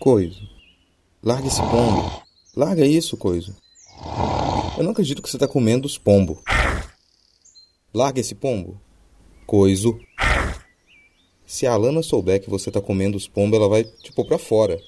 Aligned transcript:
Coiso. 0.00 0.40
Larga 1.22 1.48
esse 1.48 1.60
pombo. 1.60 2.22
Larga 2.56 2.86
isso, 2.86 3.14
Coiso. 3.18 3.54
Eu 4.78 4.84
não 4.84 4.92
acredito 4.92 5.20
que 5.20 5.28
você 5.28 5.36
está 5.36 5.46
comendo 5.46 5.86
os 5.86 5.98
pombos. 5.98 6.38
Larga 7.92 8.20
esse 8.20 8.34
pombo. 8.34 8.78
Coiso. 9.46 9.98
Se 11.46 11.66
a 11.66 11.72
Alana 11.72 12.02
souber 12.02 12.40
que 12.40 12.50
você 12.50 12.68
está 12.68 12.82
comendo 12.82 13.16
os 13.16 13.26
pombos, 13.26 13.58
ela 13.58 13.68
vai 13.68 13.82
te 13.84 14.12
pôr 14.12 14.26
pra 14.26 14.36
fora. 14.36 14.78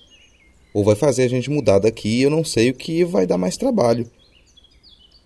Ou 0.74 0.84
vai 0.84 0.94
fazer 0.94 1.22
a 1.22 1.28
gente 1.28 1.48
mudar 1.48 1.78
daqui 1.78 2.08
e 2.08 2.22
eu 2.22 2.30
não 2.30 2.44
sei 2.44 2.68
o 2.68 2.74
que 2.74 3.02
vai 3.02 3.26
dar 3.26 3.38
mais 3.38 3.56
trabalho. 3.56 4.10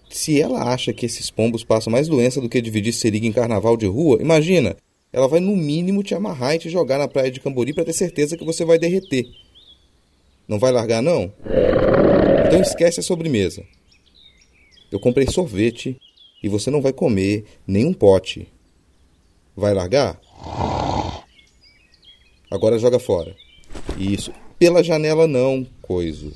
Se 0.08 0.40
ela 0.40 0.72
acha 0.72 0.92
que 0.92 1.04
esses 1.04 1.28
pombos 1.30 1.64
passam 1.64 1.90
mais 1.90 2.06
doença 2.06 2.40
do 2.40 2.48
que 2.48 2.62
dividir 2.62 2.92
seringa 2.92 3.26
em 3.26 3.32
carnaval 3.32 3.76
de 3.76 3.86
rua, 3.86 4.18
imagina, 4.20 4.76
ela 5.12 5.26
vai 5.26 5.40
no 5.40 5.56
mínimo 5.56 6.04
te 6.04 6.14
amarrar 6.14 6.54
e 6.54 6.60
te 6.60 6.70
jogar 6.70 6.98
na 6.98 7.08
praia 7.08 7.32
de 7.32 7.40
Cambori 7.40 7.74
para 7.74 7.84
ter 7.84 7.92
certeza 7.92 8.36
que 8.36 8.44
você 8.44 8.64
vai 8.64 8.78
derreter. 8.78 9.26
Não 10.46 10.60
vai 10.60 10.70
largar, 10.70 11.02
não? 11.02 11.32
Então 12.46 12.60
esquece 12.60 13.00
a 13.00 13.02
sobremesa. 13.02 13.64
Eu 14.92 15.00
comprei 15.00 15.26
sorvete 15.26 15.98
e 16.44 16.48
você 16.48 16.70
não 16.70 16.82
vai 16.82 16.92
comer 16.92 17.46
nem 17.66 17.86
um 17.86 17.94
pote. 17.94 18.46
Vai 19.56 19.72
largar? 19.72 20.20
Agora 22.50 22.78
joga 22.78 22.98
fora. 22.98 23.34
Isso. 23.96 24.30
Pela 24.58 24.84
janela 24.84 25.26
não, 25.26 25.66
coiso. 25.80 26.30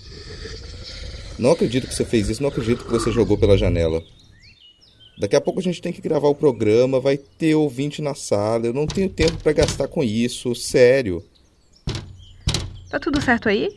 Não 1.38 1.50
acredito 1.50 1.86
que 1.86 1.94
você 1.94 2.06
fez 2.06 2.30
isso, 2.30 2.42
não 2.42 2.48
acredito 2.48 2.86
que 2.86 2.91
você 2.91 3.12
jogou 3.12 3.36
pela 3.36 3.58
janela. 3.58 4.02
Daqui 5.18 5.36
a 5.36 5.42
pouco 5.42 5.60
a 5.60 5.62
gente 5.62 5.83
tem 5.83 5.92
que 5.92 6.00
gravar 6.00 6.28
o 6.28 6.34
programa, 6.34 6.98
vai 6.98 7.18
ter 7.18 7.55
ouvinte 7.55 8.00
na 8.00 8.14
sala. 8.14 8.64
Eu 8.64 8.72
não 8.72 8.86
tenho 8.86 9.11
tempo 9.11 9.36
para 9.42 9.52
gastar 9.52 9.88
com 9.88 10.02
isso, 10.02 10.55
sério. 10.55 11.22
Tá 12.88 12.98
tudo 12.98 13.20
certo 13.20 13.50
aí? 13.50 13.68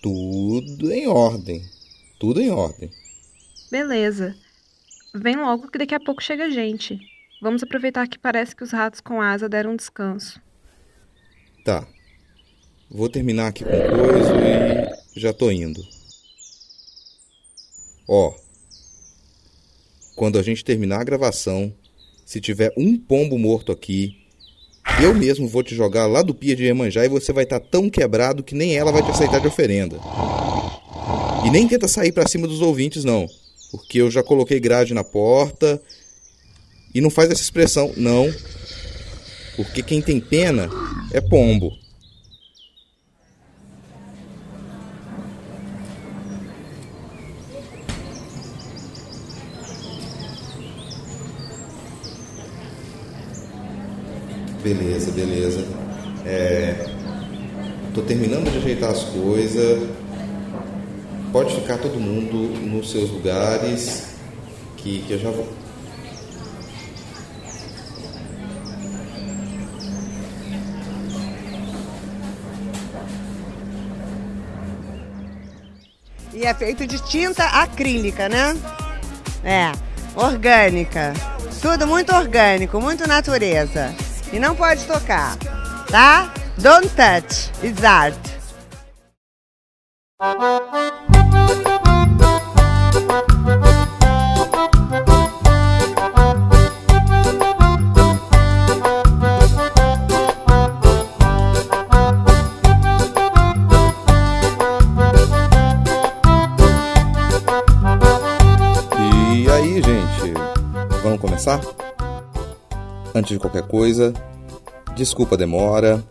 Tudo 0.00 0.90
em 0.90 1.06
ordem. 1.06 1.62
Tudo 2.18 2.40
em 2.40 2.48
ordem. 2.48 2.90
Beleza. 3.70 4.34
Vem 5.14 5.36
logo 5.36 5.70
que 5.70 5.78
daqui 5.78 5.94
a 5.94 6.00
pouco 6.00 6.22
chega 6.22 6.50
gente. 6.50 6.98
Vamos 7.40 7.62
aproveitar 7.62 8.08
que 8.08 8.18
parece 8.18 8.56
que 8.56 8.64
os 8.64 8.70
ratos 8.70 9.00
com 9.00 9.20
asa 9.20 9.48
deram 9.48 9.72
um 9.72 9.76
descanso. 9.76 10.40
Tá. 11.64 11.86
Vou 12.90 13.08
terminar 13.08 13.48
aqui 13.48 13.64
com 13.64 13.70
coisa 13.70 14.34
e 15.16 15.20
já 15.20 15.32
tô 15.32 15.50
indo. 15.50 15.82
Ó. 18.08 18.34
Quando 20.14 20.38
a 20.38 20.42
gente 20.42 20.64
terminar 20.64 21.00
a 21.00 21.04
gravação, 21.04 21.74
se 22.24 22.40
tiver 22.40 22.72
um 22.76 22.96
pombo 22.96 23.38
morto 23.38 23.70
aqui, 23.70 24.16
eu 25.02 25.12
mesmo 25.14 25.46
vou 25.46 25.62
te 25.62 25.74
jogar 25.74 26.06
lá 26.06 26.22
do 26.22 26.34
Pia 26.34 26.56
de 26.56 26.64
Iemanjá 26.64 27.04
e 27.04 27.08
você 27.08 27.32
vai 27.32 27.44
estar 27.44 27.60
tá 27.60 27.66
tão 27.70 27.90
quebrado 27.90 28.42
que 28.42 28.54
nem 28.54 28.76
ela 28.76 28.92
vai 28.92 29.02
te 29.02 29.10
aceitar 29.10 29.40
de 29.40 29.46
oferenda. 29.46 29.98
E 31.44 31.50
nem 31.50 31.68
tenta 31.68 31.86
sair 31.86 32.12
para 32.12 32.26
cima 32.26 32.46
dos 32.46 32.62
ouvintes, 32.62 33.04
não. 33.04 33.28
Porque 33.76 34.00
eu 34.00 34.10
já 34.10 34.22
coloquei 34.22 34.58
grade 34.58 34.94
na 34.94 35.04
porta. 35.04 35.80
E 36.94 37.00
não 37.00 37.10
faz 37.10 37.30
essa 37.30 37.42
expressão, 37.42 37.92
não. 37.96 38.32
Porque 39.54 39.82
quem 39.82 40.00
tem 40.00 40.18
pena 40.18 40.68
é 41.12 41.20
pombo. 41.20 41.72
Beleza, 54.62 55.12
beleza. 55.12 55.64
É, 56.24 56.88
tô 57.94 58.02
terminando 58.02 58.50
de 58.50 58.58
ajeitar 58.58 58.90
as 58.90 59.04
coisas. 59.04 59.88
Pode 61.32 61.54
ficar 61.54 61.78
todo 61.78 62.00
mundo 62.00 62.36
nos 62.60 62.90
seus 62.90 63.10
lugares, 63.10 64.14
que, 64.76 65.02
que 65.02 65.12
eu 65.12 65.18
já 65.18 65.30
vou. 65.30 65.46
E 76.32 76.44
é 76.44 76.52
feito 76.52 76.86
de 76.86 77.02
tinta 77.02 77.44
acrílica, 77.44 78.28
né? 78.28 78.54
É, 79.42 79.72
orgânica. 80.14 81.14
Tudo 81.62 81.86
muito 81.86 82.14
orgânico, 82.14 82.80
muito 82.80 83.08
natureza. 83.08 83.94
E 84.32 84.38
não 84.38 84.54
pode 84.54 84.84
tocar, 84.84 85.36
tá? 85.90 86.32
Don't 86.58 86.88
touch, 86.90 87.50
it's 87.62 87.82
art. 87.82 88.16
Começar? 111.46 111.60
Antes 113.14 113.30
de 113.30 113.38
qualquer 113.38 113.62
coisa, 113.62 114.12
desculpa 114.96 115.36
a 115.36 115.38
demora. 115.38 116.02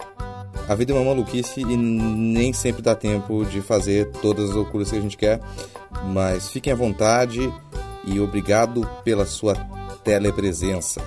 A 0.68 0.74
vida 0.74 0.94
é 0.94 0.96
uma 0.96 1.14
maluquice 1.14 1.62
e 1.62 1.78
nem 1.78 2.54
sempre 2.54 2.82
dá 2.82 2.96
tempo 2.96 3.46
de 3.46 3.62
fazer 3.62 4.10
todas 4.22 4.50
as 4.50 4.56
loucuras 4.56 4.90
que 4.90 4.98
a 4.98 5.02
gente 5.02 5.18
quer. 5.18 5.42
Mas 6.06 6.50
fiquem 6.50 6.72
à 6.72 6.76
vontade 6.76 7.54
e 8.06 8.20
obrigado 8.20 8.88
pela 9.04 9.26
sua 9.26 9.56
telepresença. 10.04 11.02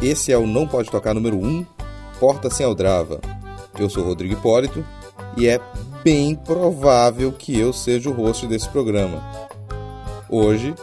Esse 0.00 0.32
é 0.32 0.38
o 0.38 0.46
Não 0.46 0.66
Pode 0.66 0.90
Tocar 0.90 1.14
número 1.14 1.36
1, 1.36 1.66
Porta 2.18 2.50
Sem 2.50 2.64
Aldrava. 2.64 3.20
Eu 3.78 3.90
sou 3.90 4.04
Rodrigo 4.04 4.34
Hipólito 4.34 4.84
e 5.36 5.46
é 5.46 5.60
bem 6.02 6.34
provável 6.34 7.30
que 7.30 7.58
eu 7.58 7.72
seja 7.72 8.08
o 8.08 8.12
host 8.12 8.46
desse 8.46 8.68
programa. 8.68 9.22
Hoje 10.28 10.74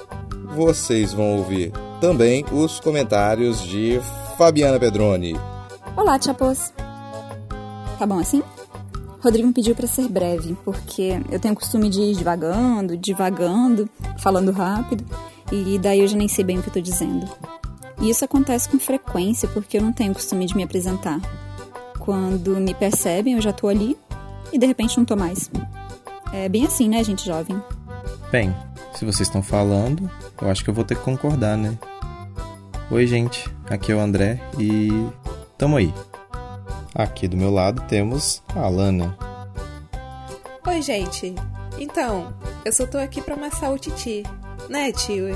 vocês 0.56 1.12
vão 1.12 1.38
ouvir 1.38 1.74
também 2.06 2.46
os 2.52 2.80
comentários 2.80 3.64
de 3.64 4.00
Fabiana 4.38 4.80
Pedroni. 4.80 5.36
Olá, 5.98 6.22
Chapos. 6.22 6.72
Tá 7.98 8.06
bom 8.06 8.20
assim? 8.20 8.44
Rodrigo 9.24 9.48
me 9.48 9.54
pediu 9.56 9.74
para 9.74 9.88
ser 9.88 10.08
breve, 10.08 10.56
porque 10.64 11.20
eu 11.32 11.40
tenho 11.40 11.56
o 11.56 11.58
costume 11.58 11.90
de 11.90 12.00
ir 12.00 12.16
divagando, 12.16 12.96
divagando, 12.96 13.90
falando 14.20 14.52
rápido, 14.52 15.04
e 15.52 15.80
daí 15.80 16.02
eu 16.02 16.08
já 16.08 16.16
nem 16.16 16.28
sei 16.28 16.44
bem 16.44 16.60
o 16.60 16.62
que 16.62 16.70
eu 16.70 16.74
tô 16.74 16.80
dizendo. 16.80 17.28
E 18.00 18.08
isso 18.12 18.24
acontece 18.24 18.70
com 18.70 18.78
frequência 18.78 19.48
porque 19.48 19.76
eu 19.76 19.82
não 19.82 19.92
tenho 19.92 20.12
o 20.12 20.16
costume 20.16 20.46
de 20.46 20.56
me 20.56 20.62
apresentar. 20.62 21.20
Quando 21.98 22.52
me 22.58 22.76
percebem, 22.76 23.34
eu 23.34 23.42
já 23.42 23.52
tô 23.52 23.68
ali 23.68 23.98
e 24.54 24.60
de 24.60 24.68
repente 24.68 24.96
não 24.96 25.06
tô 25.06 25.16
mais. 25.16 25.50
É 26.32 26.48
bem 26.48 26.68
assim, 26.68 26.88
né, 26.88 27.04
gente 27.04 27.26
jovem? 27.26 27.60
Bem, 28.32 28.56
se 28.94 29.04
vocês 29.06 29.28
estão 29.28 29.42
falando, 29.42 30.08
eu 30.40 30.52
acho 30.52 30.64
que 30.64 30.70
eu 30.70 30.74
vou 30.74 30.84
ter 30.84 30.96
que 30.96 31.02
concordar, 31.02 31.58
né? 31.58 31.76
Oi, 32.92 33.08
gente, 33.08 33.50
aqui 33.68 33.92
é 33.92 33.96
o 33.96 34.00
André 34.00 34.40
e 34.60 34.90
tamo 35.58 35.76
aí. 35.76 35.92
Aqui 36.94 37.28
do 37.28 37.36
meu 37.36 37.50
lado 37.50 37.82
temos 37.88 38.44
a 38.56 38.60
Alana. 38.60 39.18
Oi, 40.68 40.82
gente. 40.84 41.34
Então, 41.80 42.32
eu 42.64 42.72
só 42.72 42.86
tô 42.86 43.00
aqui 43.00 43.22
pra 43.22 43.34
amassar 43.34 43.74
o 43.74 43.80
Titi, 43.80 44.22
né, 44.70 44.92
tio? 44.92 45.36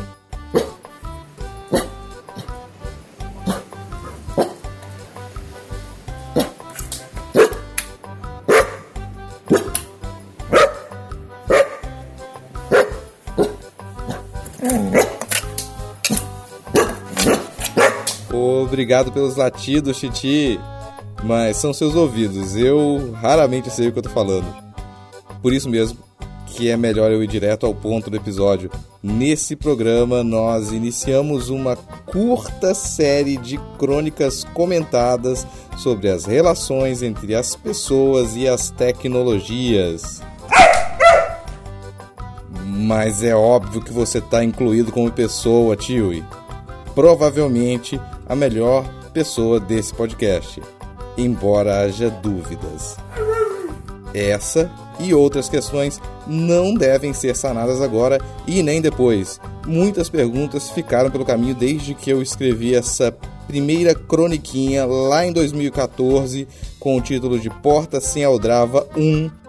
Obrigado 18.79 19.11
pelos 19.11 19.35
latidos, 19.35 19.99
Titi. 19.99 20.57
Mas 21.21 21.57
são 21.57 21.73
seus 21.73 21.95
ouvidos. 21.95 22.55
Eu 22.55 23.11
raramente 23.11 23.69
sei 23.69 23.89
o 23.89 23.91
que 23.91 23.99
eu 23.99 24.03
tô 24.03 24.09
falando. 24.09 24.47
Por 25.41 25.51
isso 25.51 25.69
mesmo 25.69 25.97
que 26.45 26.69
é 26.69 26.77
melhor 26.77 27.11
eu 27.11 27.21
ir 27.21 27.27
direto 27.27 27.65
ao 27.65 27.75
ponto 27.75 28.09
do 28.09 28.15
episódio. 28.15 28.71
Nesse 29.03 29.53
programa, 29.53 30.23
nós 30.23 30.71
iniciamos 30.71 31.49
uma 31.49 31.75
curta 31.75 32.73
série 32.73 33.35
de 33.35 33.59
crônicas 33.77 34.45
comentadas 34.45 35.45
sobre 35.77 36.07
as 36.07 36.23
relações 36.23 37.03
entre 37.03 37.35
as 37.35 37.57
pessoas 37.57 38.37
e 38.37 38.47
as 38.47 38.69
tecnologias. 38.69 40.21
Mas 42.65 43.23
é 43.23 43.35
óbvio 43.35 43.81
que 43.81 43.91
você 43.91 44.19
está 44.19 44.41
incluído 44.41 44.89
como 44.89 45.11
pessoa, 45.11 45.75
tio. 45.75 46.25
Provavelmente 46.95 47.99
a 48.29 48.35
melhor 48.35 48.87
pessoa 49.11 49.59
desse 49.59 49.93
podcast, 49.93 50.61
embora 51.17 51.81
haja 51.81 52.09
dúvidas. 52.09 52.95
Essa 54.13 54.71
e 54.99 55.13
outras 55.13 55.49
questões 55.49 55.99
não 56.27 56.73
devem 56.73 57.13
ser 57.13 57.35
sanadas 57.35 57.81
agora 57.81 58.19
e 58.47 58.61
nem 58.61 58.81
depois. 58.81 59.39
Muitas 59.65 60.09
perguntas 60.09 60.69
ficaram 60.69 61.09
pelo 61.09 61.25
caminho 61.25 61.55
desde 61.55 61.93
que 61.93 62.09
eu 62.09 62.21
escrevi 62.21 62.75
essa 62.75 63.11
primeira 63.47 63.95
croniquinha 63.95 64.85
lá 64.85 65.25
em 65.25 65.33
2014 65.33 66.47
com 66.79 66.97
o 66.97 67.01
título 67.01 67.39
de 67.39 67.49
Porta 67.49 67.99
Sem 67.99 68.23
Aldrava 68.23 68.87
1. 68.95 69.48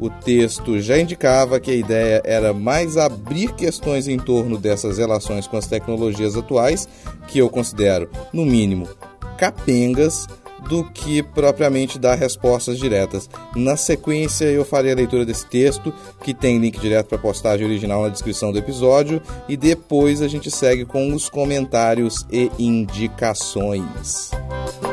O 0.00 0.08
texto 0.08 0.80
já 0.80 0.98
indicava 0.98 1.60
que 1.60 1.70
a 1.70 1.74
ideia 1.74 2.22
era 2.24 2.54
mais 2.54 2.96
abrir 2.96 3.52
questões 3.52 4.08
em 4.08 4.18
torno 4.18 4.56
dessas 4.56 4.96
relações 4.96 5.46
com 5.46 5.58
as 5.58 5.66
tecnologias 5.66 6.34
atuais, 6.36 6.88
que 7.28 7.38
eu 7.38 7.50
considero, 7.50 8.08
no 8.32 8.46
mínimo, 8.46 8.88
capengas, 9.36 10.26
do 10.68 10.84
que 10.84 11.22
propriamente 11.22 11.98
dar 11.98 12.14
respostas 12.14 12.78
diretas. 12.78 13.28
Na 13.54 13.76
sequência, 13.76 14.44
eu 14.44 14.64
farei 14.64 14.92
a 14.92 14.96
leitura 14.96 15.24
desse 15.24 15.46
texto, 15.46 15.92
que 16.22 16.32
tem 16.32 16.58
link 16.58 16.78
direto 16.78 17.08
para 17.08 17.18
a 17.18 17.20
postagem 17.20 17.66
original 17.66 18.02
na 18.02 18.08
descrição 18.08 18.52
do 18.52 18.58
episódio, 18.58 19.20
e 19.48 19.56
depois 19.56 20.22
a 20.22 20.28
gente 20.28 20.50
segue 20.50 20.84
com 20.84 21.12
os 21.12 21.28
comentários 21.28 22.26
e 22.30 22.50
indicações. 22.58 24.30
Okay, 24.82 24.89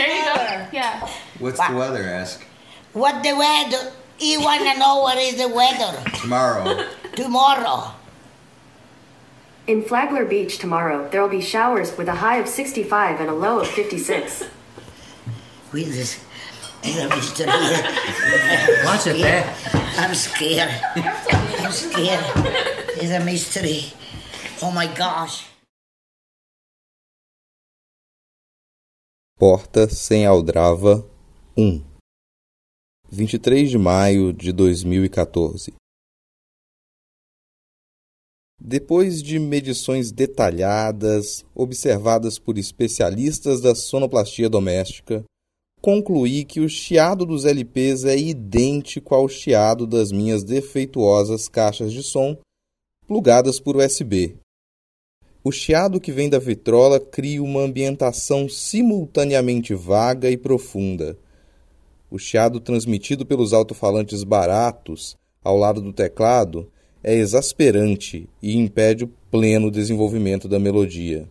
What's 0.00 0.08
the 0.08 0.08
There 0.08 0.16
you 0.16 0.24
go. 0.24 0.34
weather? 0.34 0.68
Yeah. 0.72 1.08
What's 1.38 1.68
the 1.68 1.74
weather? 1.76 2.02
Ask. 2.04 2.44
What 2.92 3.22
the 3.22 3.36
weather? 3.36 3.92
You 4.18 4.40
wanna 4.42 4.76
know 4.78 5.00
what 5.00 5.16
is 5.18 5.36
the 5.36 5.48
weather 5.48 6.02
Tomorrow. 6.20 6.84
tomorrow? 7.14 7.92
In 9.66 9.82
Flagler 9.82 10.24
Beach 10.24 10.58
tomorrow, 10.58 11.08
there 11.10 11.22
will 11.22 11.28
be 11.28 11.40
showers 11.40 11.96
with 11.96 12.08
a 12.08 12.16
high 12.16 12.38
of 12.38 12.48
65 12.48 13.20
and 13.20 13.30
a 13.30 13.34
low 13.34 13.60
of 13.60 13.68
56. 13.68 14.44
With 15.72 15.86
this, 15.94 16.24
is 16.82 16.98
a 16.98 17.08
mystery. 17.08 17.46
What's 18.84 19.06
it 19.06 19.18
there? 19.18 19.54
I'm 19.98 20.14
scared. 20.14 20.70
I'm 20.96 21.70
scared. 21.72 22.24
It's 22.98 23.12
a 23.12 23.20
mystery. 23.24 23.92
Oh 24.62 24.70
my 24.72 24.86
gosh. 24.88 25.46
Porta 29.40 29.88
sem 29.88 30.26
Aldrava 30.26 31.02
1 31.56 31.82
23 33.10 33.70
de 33.70 33.78
maio 33.78 34.34
de 34.34 34.52
2014 34.52 35.72
Depois 38.60 39.22
de 39.22 39.38
medições 39.38 40.12
detalhadas, 40.12 41.42
observadas 41.54 42.38
por 42.38 42.58
especialistas 42.58 43.62
da 43.62 43.74
sonoplastia 43.74 44.50
doméstica, 44.50 45.24
concluí 45.80 46.44
que 46.44 46.60
o 46.60 46.68
chiado 46.68 47.24
dos 47.24 47.46
LPs 47.46 48.04
é 48.04 48.18
idêntico 48.18 49.14
ao 49.14 49.26
chiado 49.26 49.86
das 49.86 50.12
minhas 50.12 50.44
defeituosas 50.44 51.48
caixas 51.48 51.94
de 51.94 52.02
som 52.02 52.36
plugadas 53.06 53.58
por 53.58 53.74
USB. 53.78 54.36
O 55.42 55.50
chiado 55.50 55.98
que 55.98 56.12
vem 56.12 56.28
da 56.28 56.38
vitrola 56.38 57.00
cria 57.00 57.42
uma 57.42 57.62
ambientação 57.62 58.46
simultaneamente 58.46 59.74
vaga 59.74 60.30
e 60.30 60.36
profunda. 60.36 61.16
O 62.10 62.18
chiado 62.18 62.60
transmitido 62.60 63.24
pelos 63.24 63.54
alto-falantes 63.54 64.22
baratos 64.22 65.16
ao 65.42 65.56
lado 65.56 65.80
do 65.80 65.94
teclado 65.94 66.70
é 67.02 67.14
exasperante 67.14 68.28
e 68.42 68.58
impede 68.58 69.04
o 69.04 69.12
pleno 69.30 69.70
desenvolvimento 69.70 70.46
da 70.46 70.58
melodia. 70.58 71.26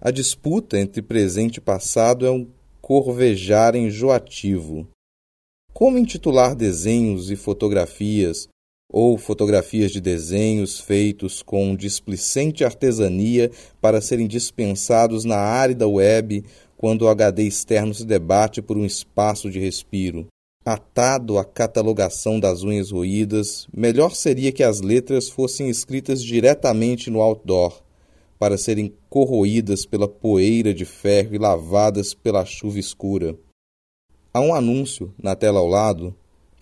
A 0.00 0.10
disputa 0.10 0.76
entre 0.76 1.00
presente 1.02 1.58
e 1.58 1.60
passado 1.60 2.26
é 2.26 2.30
um 2.32 2.48
corvejar 2.80 3.76
enjoativo. 3.76 4.88
Como 5.72 5.98
intitular 5.98 6.56
desenhos 6.56 7.30
e 7.30 7.36
fotografias 7.36 8.48
ou 8.90 9.18
fotografias 9.18 9.90
de 9.90 10.00
desenhos 10.00 10.80
feitos 10.80 11.42
com 11.42 11.74
displicente 11.74 12.64
artesania 12.64 13.50
para 13.80 14.00
serem 14.00 14.26
dispensados 14.26 15.24
na 15.24 15.36
árida 15.36 15.88
web 15.88 16.44
quando 16.76 17.02
o 17.02 17.08
HD 17.08 17.42
externo 17.44 17.94
se 17.94 18.04
debate 18.04 18.62
por 18.62 18.76
um 18.76 18.84
espaço 18.84 19.50
de 19.50 19.58
respiro. 19.58 20.26
Atado 20.64 21.38
à 21.38 21.44
catalogação 21.44 22.40
das 22.40 22.62
unhas 22.62 22.90
roídas, 22.90 23.68
melhor 23.72 24.14
seria 24.14 24.50
que 24.52 24.62
as 24.62 24.80
letras 24.80 25.28
fossem 25.28 25.68
escritas 25.68 26.22
diretamente 26.22 27.08
no 27.08 27.20
outdoor, 27.20 27.82
para 28.38 28.58
serem 28.58 28.92
corroídas 29.08 29.86
pela 29.86 30.08
poeira 30.08 30.74
de 30.74 30.84
ferro 30.84 31.34
e 31.34 31.38
lavadas 31.38 32.14
pela 32.14 32.44
chuva 32.44 32.78
escura. 32.80 33.36
Há 34.34 34.40
um 34.40 34.54
anúncio 34.54 35.14
na 35.22 35.34
tela 35.34 35.60
ao 35.60 35.66
lado 35.66 36.14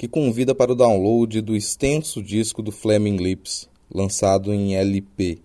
que 0.05 0.09
convida 0.09 0.55
para 0.55 0.71
o 0.71 0.75
download 0.75 1.41
do 1.41 1.57
extenso 1.57 2.23
disco 2.23 2.61
do 2.61 2.71
Fleming 2.71 3.17
Lips, 3.17 3.71
lançado 3.91 4.53
em 4.53 4.77
LP. 4.77 5.39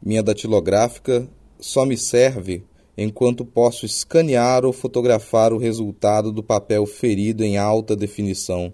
Minha 0.00 0.22
datilográfica 0.22 1.28
só 1.58 1.84
me 1.84 1.96
serve 1.96 2.62
enquanto 2.96 3.44
posso 3.44 3.84
escanear 3.84 4.64
ou 4.64 4.72
fotografar 4.72 5.52
o 5.52 5.58
resultado 5.58 6.30
do 6.30 6.44
papel 6.44 6.86
ferido 6.86 7.42
em 7.42 7.56
alta 7.58 7.96
definição. 7.96 8.72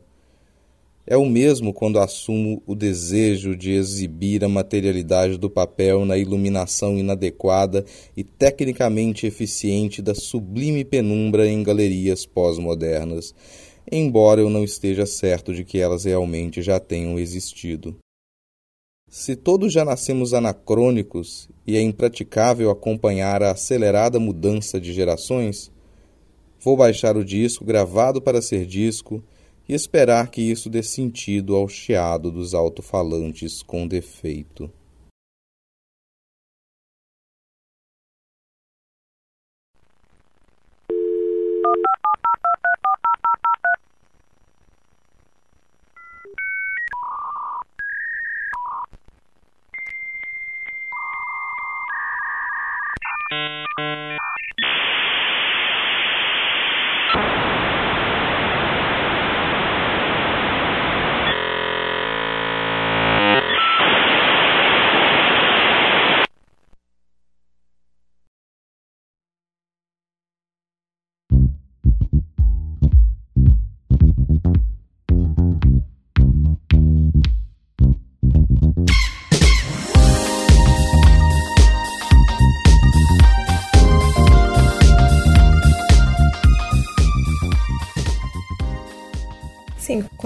É 1.07 1.17
o 1.17 1.25
mesmo 1.25 1.73
quando 1.73 1.99
assumo 1.99 2.63
o 2.67 2.75
desejo 2.75 3.57
de 3.57 3.73
exibir 3.73 4.45
a 4.45 4.49
materialidade 4.49 5.39
do 5.39 5.49
papel 5.49 6.05
na 6.05 6.19
iluminação 6.19 6.99
inadequada 6.99 7.83
e 8.15 8.23
tecnicamente 8.23 9.27
eficiente 9.27 10.03
da 10.03 10.15
sublime 10.15 10.85
penumbra 10.85 11.49
em 11.49 11.63
galerias 11.63 12.27
pós-modernas 12.27 13.35
embora 13.91 14.41
eu 14.41 14.51
não 14.51 14.65
esteja 14.65 15.07
certo 15.07 15.53
de 15.55 15.65
que 15.65 15.79
elas 15.79 16.05
realmente 16.05 16.63
já 16.63 16.79
tenham 16.79 17.19
existido. 17.19 17.97
Se 19.11 19.35
todos 19.35 19.73
já 19.73 19.85
nascemos 19.85 20.35
anacrônicos 20.35 21.49
e 21.67 21.77
é 21.77 21.81
impraticável 21.81 22.71
acompanhar 22.71 23.43
a 23.43 23.53
acelerada 23.53 24.21
mudança 24.21 24.79
de 24.79 24.93
gerações, 24.93 25.71
vou 26.61 26.77
baixar 26.77 27.17
o 27.17 27.25
disco 27.25 27.65
gravado 27.65 28.21
para 28.21 28.43
ser 28.43 28.67
disco 28.67 29.23
e 29.67 29.75
esperar 29.75 30.31
que 30.31 30.43
isso 30.43 30.69
dê 30.69 30.83
sentido 30.83 31.57
ao 31.57 31.69
chiado 31.69 32.31
dos 32.31 32.55
alto-falantes 32.55 33.63
com 33.63 33.87
defeito. 33.87 34.71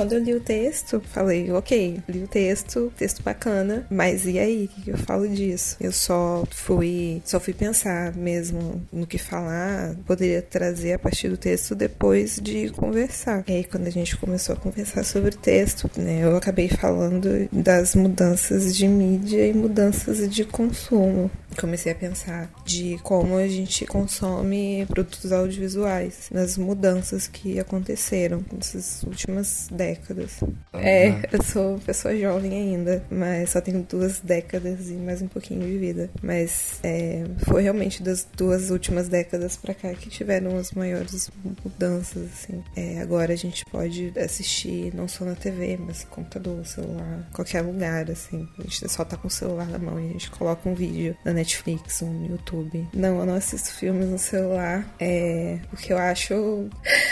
Quando 0.02 0.14
eu 0.14 0.18
li 0.18 0.34
o 0.34 0.40
texto, 0.40 1.00
falei, 1.12 1.52
ok, 1.52 2.02
li 2.08 2.24
o 2.24 2.26
texto, 2.26 2.92
texto 2.96 3.22
bacana, 3.22 3.86
mas 3.88 4.26
e 4.26 4.36
aí? 4.36 4.64
O 4.64 4.82
que 4.82 4.90
eu 4.90 4.98
falo 4.98 5.28
disso? 5.28 5.76
Eu 5.80 5.92
só 5.92 6.42
fui, 6.50 7.22
só 7.24 7.38
fui 7.38 7.54
pensar 7.54 8.12
mesmo 8.16 8.82
no 8.92 9.06
que 9.06 9.16
falar, 9.16 9.94
poderia 10.04 10.42
trazer 10.42 10.94
a 10.94 10.98
partir 10.98 11.28
do 11.28 11.36
texto 11.36 11.76
depois 11.76 12.40
de 12.42 12.68
conversar. 12.70 13.44
E 13.46 13.52
aí, 13.52 13.64
quando 13.64 13.86
a 13.86 13.90
gente 13.90 14.16
começou 14.16 14.54
a 14.54 14.58
conversar 14.58 15.04
sobre 15.04 15.30
o 15.30 15.38
texto, 15.38 15.88
né, 15.96 16.24
eu 16.24 16.36
acabei 16.36 16.68
falando 16.68 17.48
das 17.52 17.94
mudanças 17.94 18.76
de 18.76 18.88
mídia 18.88 19.46
e 19.46 19.54
mudanças 19.54 20.28
de 20.28 20.44
consumo. 20.44 21.30
Comecei 21.60 21.92
a 21.92 21.94
pensar 21.94 22.50
de 22.72 22.98
como 23.02 23.36
a 23.36 23.46
gente 23.46 23.84
consome 23.84 24.86
produtos 24.86 25.30
audiovisuais, 25.30 26.28
nas 26.32 26.56
mudanças 26.56 27.26
que 27.26 27.60
aconteceram 27.60 28.42
nessas 28.50 29.02
últimas 29.02 29.68
décadas. 29.70 30.40
É, 30.72 31.10
eu 31.30 31.42
sou 31.42 31.78
pessoa 31.80 32.16
jovem 32.16 32.52
ainda, 32.52 33.04
mas 33.10 33.50
só 33.50 33.60
tenho 33.60 33.86
duas 33.88 34.20
décadas 34.20 34.88
e 34.88 34.94
mais 34.94 35.20
um 35.20 35.28
pouquinho 35.28 35.60
de 35.60 35.76
vida. 35.76 36.10
Mas 36.22 36.80
é, 36.82 37.24
foi 37.44 37.62
realmente 37.62 38.02
das 38.02 38.26
duas 38.36 38.70
últimas 38.70 39.08
décadas 39.08 39.56
para 39.56 39.74
cá 39.74 39.92
que 39.92 40.08
tiveram 40.08 40.56
as 40.56 40.72
maiores 40.72 41.30
mudanças. 41.62 42.24
Assim. 42.32 42.64
É, 42.74 43.00
agora 43.00 43.34
a 43.34 43.36
gente 43.36 43.64
pode 43.66 44.12
assistir 44.18 44.94
não 44.94 45.06
só 45.06 45.24
na 45.24 45.34
TV, 45.34 45.76
mas 45.78 46.04
computador, 46.04 46.64
celular, 46.64 47.28
qualquer 47.34 47.60
lugar. 47.60 48.10
Assim. 48.10 48.48
A 48.58 48.62
gente 48.62 48.88
só 48.88 49.04
tá 49.04 49.16
com 49.16 49.28
o 49.28 49.30
celular 49.30 49.68
na 49.68 49.78
mão 49.78 50.00
e 50.00 50.08
a 50.08 50.12
gente 50.12 50.30
coloca 50.30 50.68
um 50.68 50.74
vídeo 50.74 51.14
na 51.24 51.32
Netflix, 51.32 52.00
um 52.00 52.28
no 52.28 52.38
YouTube. 52.62 52.88
Não, 52.92 53.20
eu 53.20 53.26
não 53.26 53.34
assisto 53.34 53.70
filmes 53.72 54.08
no 54.08 54.18
celular. 54.18 54.86
É, 54.98 55.58
porque 55.70 55.92
eu 55.92 55.98
acho. 55.98 56.68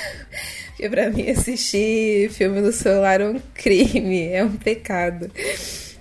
que 0.77 0.89
pra 0.89 1.11
mim 1.11 1.29
assistir 1.31 2.31
filme 2.31 2.61
no 2.61 2.73
celular 2.73 3.21
é 3.21 3.29
um 3.29 3.41
crime, 3.55 4.29
é 4.29 4.45
um 4.45 4.57
pecado. 4.57 5.31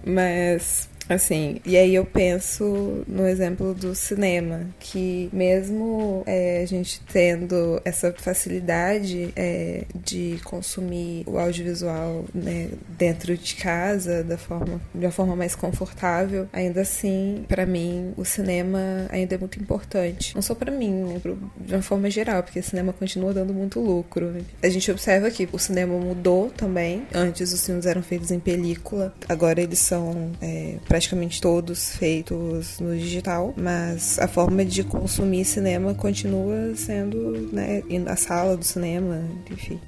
Mas 0.06 0.89
Assim, 1.10 1.60
e 1.66 1.76
aí 1.76 1.96
eu 1.96 2.06
penso 2.06 3.04
no 3.08 3.28
exemplo 3.28 3.74
do 3.74 3.96
cinema, 3.96 4.68
que 4.80 5.28
mesmo 5.34 6.24
é, 6.28 6.62
a 6.62 6.66
gente 6.68 7.02
tendo 7.12 7.82
essa 7.84 8.14
facilidade 8.14 9.34
é, 9.36 9.86
de 9.96 10.40
consumir 10.44 11.24
o 11.26 11.40
audiovisual 11.40 12.26
né, 12.34 12.70
dentro 12.90 13.36
de 13.36 13.56
casa, 13.56 14.24
da 14.24 14.38
forma, 14.38 14.80
de 14.94 15.04
uma 15.04 15.12
forma 15.12 15.36
mais 15.36 15.56
confortável, 15.56 16.48
ainda 16.54 16.82
assim, 16.82 17.44
para 17.48 17.66
mim, 17.66 18.14
o 18.16 18.24
cinema 18.24 19.08
ainda 19.10 19.34
é 19.34 19.38
muito 19.38 19.60
importante. 19.60 20.36
Não 20.36 20.44
só 20.44 20.54
para 20.54 20.72
mim, 20.72 20.92
né, 20.92 21.22
de 21.58 21.74
uma 21.74 21.82
forma 21.82 22.10
geral, 22.12 22.44
porque 22.44 22.60
o 22.60 22.64
cinema 22.64 22.94
continua 22.94 23.34
dando 23.34 23.54
muito 23.54 23.80
lucro. 23.80 24.32
A 24.62 24.70
gente 24.70 24.92
observa 24.92 25.32
que 25.32 25.50
o 25.52 25.58
cinema 25.58 25.98
mudou 25.98 26.52
também. 26.52 27.08
Antes 27.14 27.52
os 27.52 27.66
filmes 27.66 27.88
eram 27.88 28.04
feitos 28.04 28.30
em 28.30 28.40
película, 28.40 29.14
agora 29.28 29.60
eles 29.60 29.80
são 29.80 30.32
é, 30.40 30.76
praticamente 31.00 31.40
todos 31.40 31.96
feitos 31.96 32.78
no 32.82 32.94
digital, 32.94 33.54
mas 33.56 34.20
a 34.20 34.28
forma 34.28 34.66
de 34.66 34.84
consumir 34.84 35.46
cinema 35.46 35.94
continua 35.94 36.76
sendo, 36.76 37.50
né, 37.54 37.82
na 38.02 38.18
sala 38.18 38.58
do 38.58 38.66
cinema, 38.66 39.24
enfim. 39.50 39.80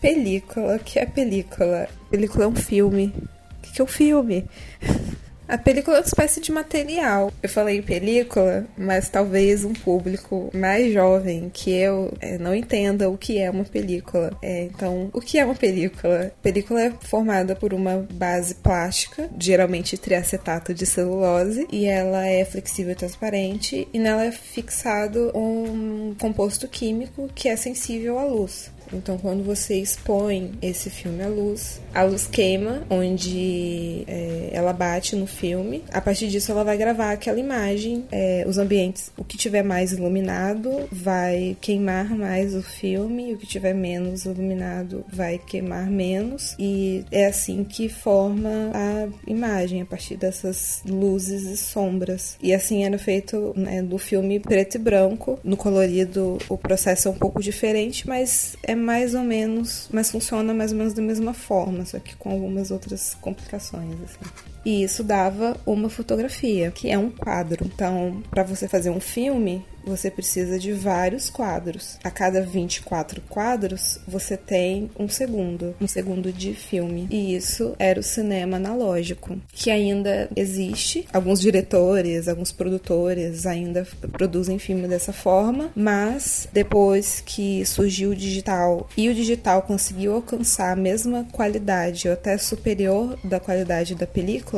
Película, 0.00 0.74
o 0.74 0.78
que 0.80 0.98
é 0.98 1.06
película? 1.06 1.88
Película 2.10 2.44
é 2.44 2.48
um 2.48 2.56
filme. 2.56 3.14
O 3.58 3.72
que 3.72 3.80
é 3.80 3.84
um 3.84 3.86
filme? 3.86 4.48
A 5.50 5.58
película 5.58 5.96
é 5.96 6.00
uma 6.00 6.06
espécie 6.06 6.40
de 6.40 6.52
material. 6.52 7.32
Eu 7.42 7.48
falei 7.48 7.82
película, 7.82 8.64
mas 8.78 9.08
talvez 9.08 9.64
um 9.64 9.72
público 9.72 10.48
mais 10.54 10.92
jovem 10.92 11.50
que 11.52 11.72
eu 11.72 12.16
é, 12.20 12.38
não 12.38 12.54
entenda 12.54 13.10
o 13.10 13.18
que 13.18 13.40
é 13.40 13.50
uma 13.50 13.64
película. 13.64 14.30
É, 14.40 14.62
então, 14.62 15.10
o 15.12 15.20
que 15.20 15.40
é 15.40 15.44
uma 15.44 15.56
película? 15.56 16.30
película 16.40 16.80
é 16.80 16.92
formada 17.00 17.56
por 17.56 17.74
uma 17.74 18.06
base 18.12 18.54
plástica, 18.54 19.28
geralmente 19.36 19.98
triacetato 19.98 20.72
de 20.72 20.86
celulose, 20.86 21.66
e 21.72 21.84
ela 21.84 22.24
é 22.24 22.44
flexível 22.44 22.92
e 22.92 22.94
transparente, 22.94 23.88
e 23.92 23.98
nela 23.98 24.24
é 24.24 24.30
fixado 24.30 25.32
um 25.34 26.14
composto 26.16 26.68
químico 26.68 27.28
que 27.34 27.48
é 27.48 27.56
sensível 27.56 28.20
à 28.20 28.24
luz. 28.24 28.70
Então, 28.92 29.18
quando 29.18 29.42
você 29.42 29.76
expõe 29.76 30.52
esse 30.60 30.90
filme 30.90 31.22
à 31.22 31.28
luz, 31.28 31.80
a 31.94 32.02
luz 32.02 32.26
queima 32.26 32.82
onde 32.90 34.04
é, 34.06 34.50
ela 34.52 34.72
bate 34.72 35.16
no 35.16 35.26
filme. 35.26 35.84
A 35.92 36.00
partir 36.00 36.28
disso, 36.28 36.52
ela 36.52 36.64
vai 36.64 36.76
gravar 36.76 37.12
aquela 37.12 37.38
imagem. 37.38 38.04
É, 38.10 38.44
os 38.46 38.58
ambientes, 38.58 39.12
o 39.16 39.24
que 39.24 39.36
tiver 39.36 39.62
mais 39.62 39.92
iluminado 39.92 40.88
vai 40.90 41.56
queimar 41.60 42.16
mais 42.16 42.54
o 42.54 42.62
filme, 42.62 43.32
o 43.32 43.38
que 43.38 43.46
tiver 43.46 43.74
menos 43.74 44.24
iluminado 44.24 45.04
vai 45.12 45.38
queimar 45.38 45.90
menos. 45.90 46.54
E 46.58 47.04
é 47.10 47.26
assim 47.26 47.64
que 47.64 47.88
forma 47.88 48.70
a 48.74 49.08
imagem, 49.26 49.82
a 49.82 49.86
partir 49.86 50.16
dessas 50.16 50.82
luzes 50.86 51.42
e 51.42 51.56
sombras. 51.56 52.36
E 52.42 52.52
assim 52.52 52.84
era 52.84 52.98
feito 52.98 53.52
né, 53.56 53.82
do 53.82 53.98
filme 53.98 54.40
preto 54.40 54.76
e 54.76 54.78
branco. 54.78 55.38
No 55.44 55.56
colorido, 55.56 56.38
o 56.48 56.56
processo 56.56 57.08
é 57.08 57.10
um 57.10 57.18
pouco 57.18 57.42
diferente, 57.42 58.06
mas 58.08 58.56
é 58.62 58.74
mais 58.80 59.14
ou 59.14 59.22
menos, 59.22 59.88
mas 59.92 60.10
funciona 60.10 60.52
mais 60.52 60.72
ou 60.72 60.78
menos 60.78 60.94
da 60.94 61.02
mesma 61.02 61.32
forma, 61.32 61.84
só 61.84 61.98
que 61.98 62.16
com 62.16 62.30
algumas 62.30 62.70
outras 62.70 63.16
complicações, 63.20 63.94
assim. 64.02 64.32
E 64.64 64.82
isso 64.82 65.02
dava 65.02 65.56
uma 65.66 65.88
fotografia, 65.88 66.70
que 66.70 66.90
é 66.90 66.98
um 66.98 67.10
quadro. 67.10 67.64
Então, 67.64 68.22
para 68.30 68.42
você 68.42 68.68
fazer 68.68 68.90
um 68.90 69.00
filme, 69.00 69.64
você 69.84 70.10
precisa 70.10 70.58
de 70.58 70.72
vários 70.72 71.30
quadros. 71.30 71.98
A 72.02 72.10
cada 72.10 72.42
24 72.42 73.20
quadros, 73.22 73.98
você 74.06 74.36
tem 74.36 74.90
um 74.98 75.08
segundo, 75.08 75.74
um 75.80 75.86
segundo 75.86 76.32
de 76.32 76.54
filme. 76.54 77.06
E 77.10 77.34
isso 77.34 77.74
era 77.78 78.00
o 78.00 78.02
cinema 78.02 78.56
analógico, 78.56 79.38
que 79.52 79.70
ainda 79.70 80.28
existe. 80.36 81.06
Alguns 81.12 81.40
diretores, 81.40 82.28
alguns 82.28 82.52
produtores 82.52 83.46
ainda 83.46 83.86
produzem 84.12 84.58
filme 84.58 84.86
dessa 84.86 85.12
forma, 85.12 85.70
mas 85.74 86.48
depois 86.52 87.22
que 87.24 87.64
surgiu 87.64 88.10
o 88.10 88.16
digital 88.16 88.88
e 88.96 89.08
o 89.08 89.14
digital 89.14 89.62
conseguiu 89.62 90.14
alcançar 90.14 90.72
a 90.72 90.76
mesma 90.76 91.26
qualidade 91.32 92.08
ou 92.08 92.14
até 92.14 92.36
superior 92.36 93.18
da 93.24 93.40
qualidade 93.40 93.94
da 93.94 94.06
película, 94.06 94.49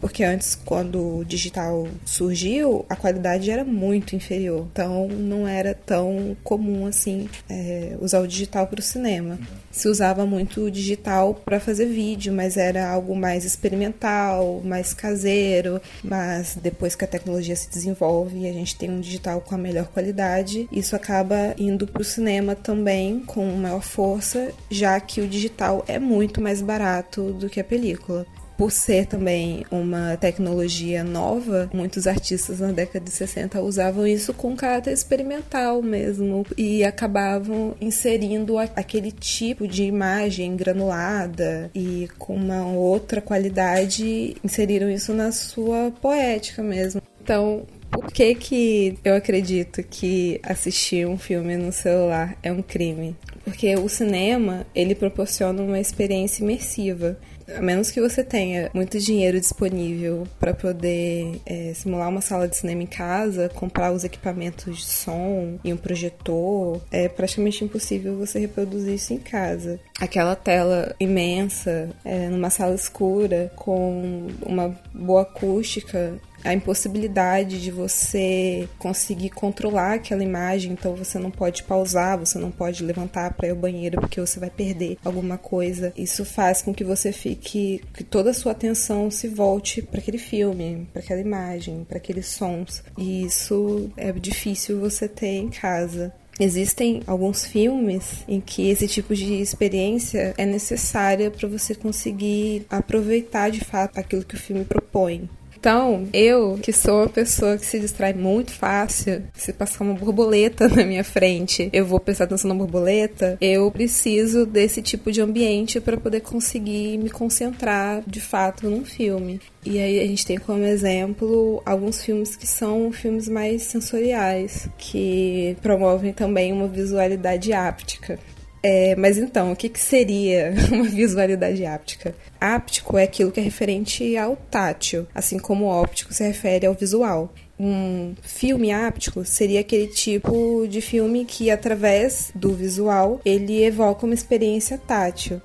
porque 0.00 0.24
antes 0.24 0.54
quando 0.54 1.18
o 1.18 1.24
digital 1.24 1.88
surgiu, 2.04 2.84
a 2.88 2.96
qualidade 2.96 3.50
era 3.50 3.64
muito 3.64 4.14
inferior. 4.14 4.66
Então 4.72 5.08
não 5.08 5.46
era 5.46 5.74
tão 5.74 6.36
comum 6.42 6.86
assim 6.86 7.28
é, 7.48 7.96
usar 8.00 8.20
o 8.20 8.28
digital 8.28 8.66
para 8.66 8.80
o 8.80 8.82
cinema. 8.82 9.38
Se 9.70 9.88
usava 9.88 10.26
muito 10.26 10.62
o 10.62 10.70
digital 10.70 11.34
para 11.34 11.60
fazer 11.60 11.86
vídeo, 11.86 12.32
mas 12.32 12.56
era 12.56 12.88
algo 12.90 13.14
mais 13.14 13.44
experimental, 13.44 14.60
mais 14.64 14.92
caseiro. 14.92 15.80
Mas 16.02 16.56
depois 16.60 16.94
que 16.94 17.04
a 17.04 17.08
tecnologia 17.08 17.54
se 17.54 17.70
desenvolve 17.70 18.38
e 18.38 18.48
a 18.48 18.52
gente 18.52 18.76
tem 18.76 18.90
um 18.90 19.00
digital 19.00 19.40
com 19.40 19.54
a 19.54 19.58
melhor 19.58 19.86
qualidade, 19.88 20.68
isso 20.72 20.96
acaba 20.96 21.54
indo 21.58 21.86
para 21.86 22.02
o 22.02 22.04
cinema 22.04 22.54
também 22.54 23.20
com 23.20 23.44
maior 23.56 23.82
força, 23.82 24.52
já 24.70 24.98
que 25.00 25.20
o 25.20 25.28
digital 25.28 25.84
é 25.86 25.98
muito 25.98 26.40
mais 26.40 26.60
barato 26.60 27.32
do 27.32 27.48
que 27.48 27.60
a 27.60 27.64
película 27.64 28.26
por 28.58 28.72
ser 28.72 29.06
também 29.06 29.64
uma 29.70 30.16
tecnologia 30.16 31.04
nova, 31.04 31.70
muitos 31.72 32.08
artistas 32.08 32.58
na 32.58 32.72
década 32.72 33.04
de 33.04 33.12
60 33.12 33.62
usavam 33.62 34.04
isso 34.04 34.34
com 34.34 34.56
caráter 34.56 34.92
experimental 34.92 35.80
mesmo 35.80 36.44
e 36.56 36.82
acabavam 36.82 37.76
inserindo 37.80 38.58
aquele 38.58 39.12
tipo 39.12 39.68
de 39.68 39.84
imagem 39.84 40.56
granulada 40.56 41.70
e 41.72 42.08
com 42.18 42.34
uma 42.34 42.66
outra 42.66 43.20
qualidade, 43.20 44.36
inseriram 44.42 44.90
isso 44.90 45.14
na 45.14 45.30
sua 45.30 45.92
poética 46.02 46.60
mesmo. 46.60 47.00
Então, 47.22 47.62
por 47.92 48.10
que 48.10 48.34
que 48.34 48.98
eu 49.04 49.14
acredito 49.14 49.84
que 49.84 50.40
assistir 50.42 51.06
um 51.06 51.16
filme 51.16 51.56
no 51.56 51.70
celular 51.70 52.36
é 52.42 52.50
um 52.50 52.60
crime? 52.60 53.16
Porque 53.44 53.76
o 53.76 53.88
cinema, 53.88 54.66
ele 54.74 54.96
proporciona 54.96 55.62
uma 55.62 55.78
experiência 55.78 56.42
imersiva 56.42 57.16
a 57.56 57.62
menos 57.62 57.90
que 57.90 58.00
você 58.00 58.22
tenha 58.22 58.70
muito 58.74 58.98
dinheiro 58.98 59.40
disponível 59.40 60.26
para 60.38 60.52
poder 60.54 61.40
é, 61.46 61.72
simular 61.74 62.08
uma 62.08 62.20
sala 62.20 62.48
de 62.48 62.56
cinema 62.56 62.82
em 62.82 62.86
casa, 62.86 63.48
comprar 63.48 63.92
os 63.92 64.04
equipamentos 64.04 64.78
de 64.78 64.84
som 64.84 65.58
e 65.64 65.72
um 65.72 65.76
projetor, 65.76 66.80
é 66.90 67.08
praticamente 67.08 67.64
impossível 67.64 68.16
você 68.16 68.38
reproduzir 68.38 68.94
isso 68.94 69.12
em 69.12 69.18
casa. 69.18 69.80
Aquela 70.00 70.36
tela 70.36 70.94
imensa, 71.00 71.90
é, 72.04 72.28
numa 72.28 72.50
sala 72.50 72.74
escura, 72.74 73.50
com 73.56 74.28
uma 74.44 74.78
boa 74.94 75.22
acústica, 75.22 76.18
a 76.48 76.54
impossibilidade 76.54 77.60
de 77.60 77.70
você 77.70 78.66
conseguir 78.78 79.28
controlar 79.28 79.94
aquela 79.94 80.24
imagem, 80.24 80.72
então 80.72 80.94
você 80.94 81.18
não 81.18 81.30
pode 81.30 81.62
pausar, 81.62 82.18
você 82.18 82.38
não 82.38 82.50
pode 82.50 82.82
levantar 82.82 83.34
para 83.34 83.48
ir 83.48 83.50
ao 83.50 83.56
banheiro 83.56 84.00
porque 84.00 84.18
você 84.18 84.40
vai 84.40 84.48
perder 84.48 84.96
alguma 85.04 85.36
coisa. 85.36 85.92
Isso 85.94 86.24
faz 86.24 86.62
com 86.62 86.72
que 86.72 86.82
você 86.82 87.12
fique 87.12 87.82
que 87.92 88.02
toda 88.02 88.30
a 88.30 88.34
sua 88.34 88.52
atenção 88.52 89.10
se 89.10 89.28
volte 89.28 89.82
para 89.82 90.00
aquele 90.00 90.16
filme, 90.16 90.88
para 90.90 91.02
aquela 91.02 91.20
imagem, 91.20 91.84
para 91.86 91.98
aqueles 91.98 92.26
sons. 92.28 92.82
E 92.96 93.24
isso 93.24 93.90
é 93.94 94.10
difícil 94.12 94.80
você 94.80 95.06
ter 95.06 95.36
em 95.36 95.50
casa. 95.50 96.14
Existem 96.40 97.02
alguns 97.06 97.44
filmes 97.44 98.24
em 98.28 98.40
que 98.40 98.70
esse 98.70 98.86
tipo 98.86 99.14
de 99.14 99.34
experiência 99.34 100.34
é 100.38 100.46
necessária 100.46 101.30
para 101.30 101.48
você 101.48 101.74
conseguir 101.74 102.64
aproveitar 102.70 103.50
de 103.50 103.60
fato 103.60 103.98
aquilo 103.98 104.24
que 104.24 104.36
o 104.36 104.38
filme 104.38 104.64
propõe. 104.64 105.28
Então, 105.58 106.06
eu, 106.12 106.56
que 106.62 106.72
sou 106.72 106.98
uma 107.00 107.08
pessoa 107.08 107.58
que 107.58 107.66
se 107.66 107.80
distrai 107.80 108.14
muito 108.14 108.52
fácil, 108.52 109.24
se 109.34 109.52
passar 109.52 109.82
uma 109.82 109.94
borboleta 109.94 110.68
na 110.70 110.84
minha 110.84 111.02
frente, 111.02 111.68
eu 111.72 111.84
vou 111.84 111.98
prestar 111.98 112.24
atenção 112.24 112.48
na 112.48 112.54
borboleta, 112.54 113.36
eu 113.40 113.68
preciso 113.72 114.46
desse 114.46 114.80
tipo 114.80 115.10
de 115.10 115.20
ambiente 115.20 115.80
para 115.80 115.96
poder 115.96 116.20
conseguir 116.20 116.96
me 116.98 117.10
concentrar 117.10 118.04
de 118.06 118.20
fato 118.20 118.70
num 118.70 118.84
filme. 118.84 119.40
E 119.66 119.80
aí 119.80 119.98
a 119.98 120.06
gente 120.06 120.24
tem 120.24 120.38
como 120.38 120.64
exemplo 120.64 121.60
alguns 121.66 122.04
filmes 122.04 122.36
que 122.36 122.46
são 122.46 122.92
filmes 122.92 123.28
mais 123.28 123.64
sensoriais, 123.64 124.68
que 124.78 125.56
promovem 125.60 126.12
também 126.12 126.52
uma 126.52 126.68
visualidade 126.68 127.52
áptica. 127.52 128.18
É, 128.62 128.96
mas 128.96 129.18
então, 129.18 129.52
o 129.52 129.56
que, 129.56 129.68
que 129.68 129.80
seria 129.80 130.52
uma 130.72 130.84
visualidade 130.84 131.64
áptica? 131.64 132.14
Áptico 132.40 132.98
é 132.98 133.04
aquilo 133.04 133.30
que 133.30 133.40
é 133.40 133.42
referente 133.42 134.16
ao 134.16 134.36
tátil, 134.36 135.06
assim 135.14 135.38
como 135.38 135.66
óptico 135.66 136.12
se 136.12 136.24
refere 136.24 136.66
ao 136.66 136.74
visual. 136.74 137.32
Um 137.58 138.14
filme 138.22 138.70
áptico 138.70 139.24
seria 139.24 139.60
aquele 139.60 139.88
tipo 139.88 140.66
de 140.68 140.80
filme 140.80 141.24
que, 141.24 141.50
através 141.50 142.30
do 142.34 142.52
visual, 142.52 143.20
ele 143.24 143.64
evoca 143.64 144.06
uma 144.06 144.14
experiência 144.14 144.78
tátil. 144.78 145.40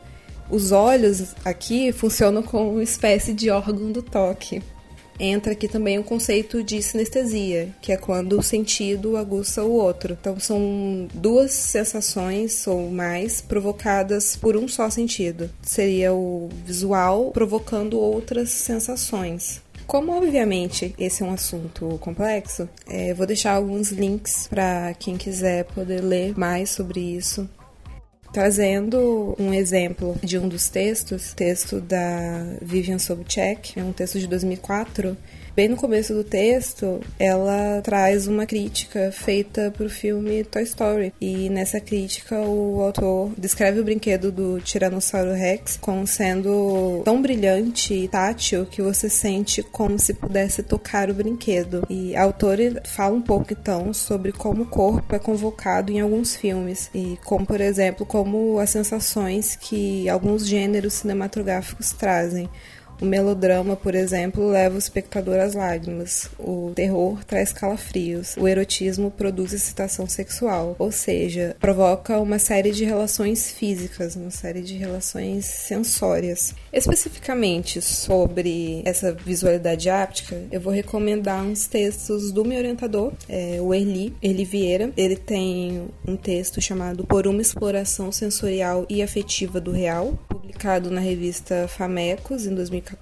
Os 0.50 0.72
olhos 0.72 1.34
aqui 1.44 1.92
funcionam 1.92 2.44
como 2.44 2.72
uma 2.72 2.84
espécie 2.84 3.34
de 3.34 3.50
órgão 3.50 3.92
do 3.92 4.04
toque 4.04 4.62
entra 5.20 5.54
aqui 5.54 5.68
também 5.68 6.00
o 6.00 6.04
conceito 6.04 6.64
de 6.64 6.82
sinestesia, 6.82 7.70
que 7.82 7.92
é 7.92 7.98
quando 7.98 8.40
o 8.40 8.44
sentido 8.44 9.18
aguça 9.18 9.64
o 9.64 9.72
outro. 9.72 10.18
Então 10.20 10.40
são 10.40 11.08
duas 11.14 11.52
sensações 11.52 12.66
ou 12.68 12.90
mais 12.90 13.42
provocadas 13.42 14.36
por 14.36 14.56
um 14.56 14.68
só 14.68 14.90
sentido. 14.90 15.50
Seria 15.62 16.14
o 16.14 16.50
visual 16.66 17.32
provocando 17.32 18.00
outras 18.00 18.50
sensações. 18.50 19.62
Como, 19.86 20.14
obviamente, 20.14 20.96
esse 20.98 21.24
é 21.24 21.26
um 21.26 21.34
assunto 21.34 21.98
complexo, 22.00 22.70
é, 22.88 23.14
vou 23.14 23.28
deixar 23.28 23.54
alguns 23.54 23.92
links 23.92 24.48
para 24.48 24.94
quem 24.94 25.18
quiser 25.18 25.66
poder 25.66 26.02
ler 26.02 26.38
mais 26.38 26.70
sobre 26.70 27.00
isso. 27.00 27.48
Trazendo 28.34 29.36
um 29.38 29.54
exemplo 29.54 30.18
de 30.24 30.40
um 30.40 30.50
dos 30.50 30.68
textos, 30.68 31.34
texto 31.34 31.80
da 31.80 32.58
Vivian 32.60 32.98
Sobchak, 32.98 33.80
é 33.80 33.84
um 33.84 33.94
texto 33.94 34.18
de 34.18 34.26
2004, 34.26 35.16
Bem 35.56 35.68
no 35.68 35.76
começo 35.76 36.16
do 36.16 36.24
texto, 36.24 37.00
ela 37.20 37.80
traz 37.84 38.26
uma 38.26 38.44
crítica 38.44 39.12
feita 39.12 39.70
para 39.70 39.86
o 39.86 39.90
filme 39.90 40.44
Toy 40.44 40.64
Story. 40.64 41.14
E 41.22 41.48
nessa 41.48 41.80
crítica, 41.80 42.40
o 42.40 42.82
autor 42.82 43.32
descreve 43.38 43.80
o 43.80 43.84
brinquedo 43.84 44.32
do 44.32 44.60
Tiranossauro 44.60 45.32
Rex 45.32 45.78
como 45.80 46.08
sendo 46.08 47.04
tão 47.06 47.22
brilhante 47.22 47.94
e 47.94 48.08
tátil 48.08 48.66
que 48.66 48.82
você 48.82 49.08
sente 49.08 49.62
como 49.62 50.00
se 50.00 50.16
pudesse 50.16 50.64
tocar 50.64 51.12
o 51.12 51.14
brinquedo. 51.14 51.86
E 51.88 52.16
a 52.16 52.24
autora 52.24 52.82
fala 52.86 53.14
um 53.14 53.22
pouco 53.22 53.54
então 53.54 53.94
sobre 53.94 54.32
como 54.32 54.64
o 54.64 54.68
corpo 54.68 55.16
é 55.16 55.20
convocado 55.20 55.92
em 55.92 56.02
alguns 56.02 56.36
filmes 56.36 56.90
e 56.96 57.16
como, 57.24 57.46
por 57.46 57.62
exemplo, 57.62 58.08
como 58.08 58.58
as 58.58 58.72
sensações 58.72 59.56
que 59.56 60.10
alguns 60.10 60.48
gêneros 60.48 60.94
cinematográficos 60.94 61.92
trazem. 61.92 62.50
O 63.04 63.06
melodrama, 63.06 63.76
por 63.76 63.96
exemplo, 63.96 64.48
leva 64.48 64.76
o 64.76 64.80
espectador 64.80 65.38
às 65.38 65.54
lágrimas. 65.54 66.30
O 66.40 66.72
terror 66.74 67.22
traz 67.26 67.52
calafrios. 67.52 68.38
O 68.38 68.48
erotismo 68.48 69.12
produz 69.12 69.52
excitação 69.52 70.08
sexual, 70.08 70.74
ou 70.80 70.90
seja, 70.90 71.54
provoca 71.60 72.18
uma 72.22 72.40
série 72.40 72.72
de 72.72 72.86
relações 72.86 73.52
físicas, 73.52 74.16
uma 74.16 74.32
série 74.32 74.62
de 74.62 74.76
relações 74.76 75.44
sensórias. 75.44 76.56
Especificamente 76.72 77.82
sobre 77.82 78.82
essa 78.86 79.12
visualidade 79.12 79.90
áptica, 79.90 80.42
eu 80.50 80.62
vou 80.62 80.72
recomendar 80.72 81.44
uns 81.44 81.68
textos 81.68 82.32
do 82.32 82.46
meu 82.46 82.58
orientador, 82.58 83.12
é, 83.28 83.58
o 83.60 83.74
Erli, 83.74 84.16
Erli 84.22 84.46
Vieira. 84.46 84.94
Ele 84.96 85.18
tem 85.18 85.90
um 86.08 86.16
texto 86.16 86.62
chamado 86.62 87.06
Por 87.06 87.28
uma 87.28 87.42
Exploração 87.42 88.14
Sensorial 88.14 88.86
e 88.90 89.04
Afetiva 89.04 89.60
do 89.60 89.72
Real, 89.72 90.18
publicado 90.54 90.90
na 90.90 91.02
revista 91.02 91.68
Famecos 91.68 92.46
em 92.46 92.54
2014, 92.54 92.93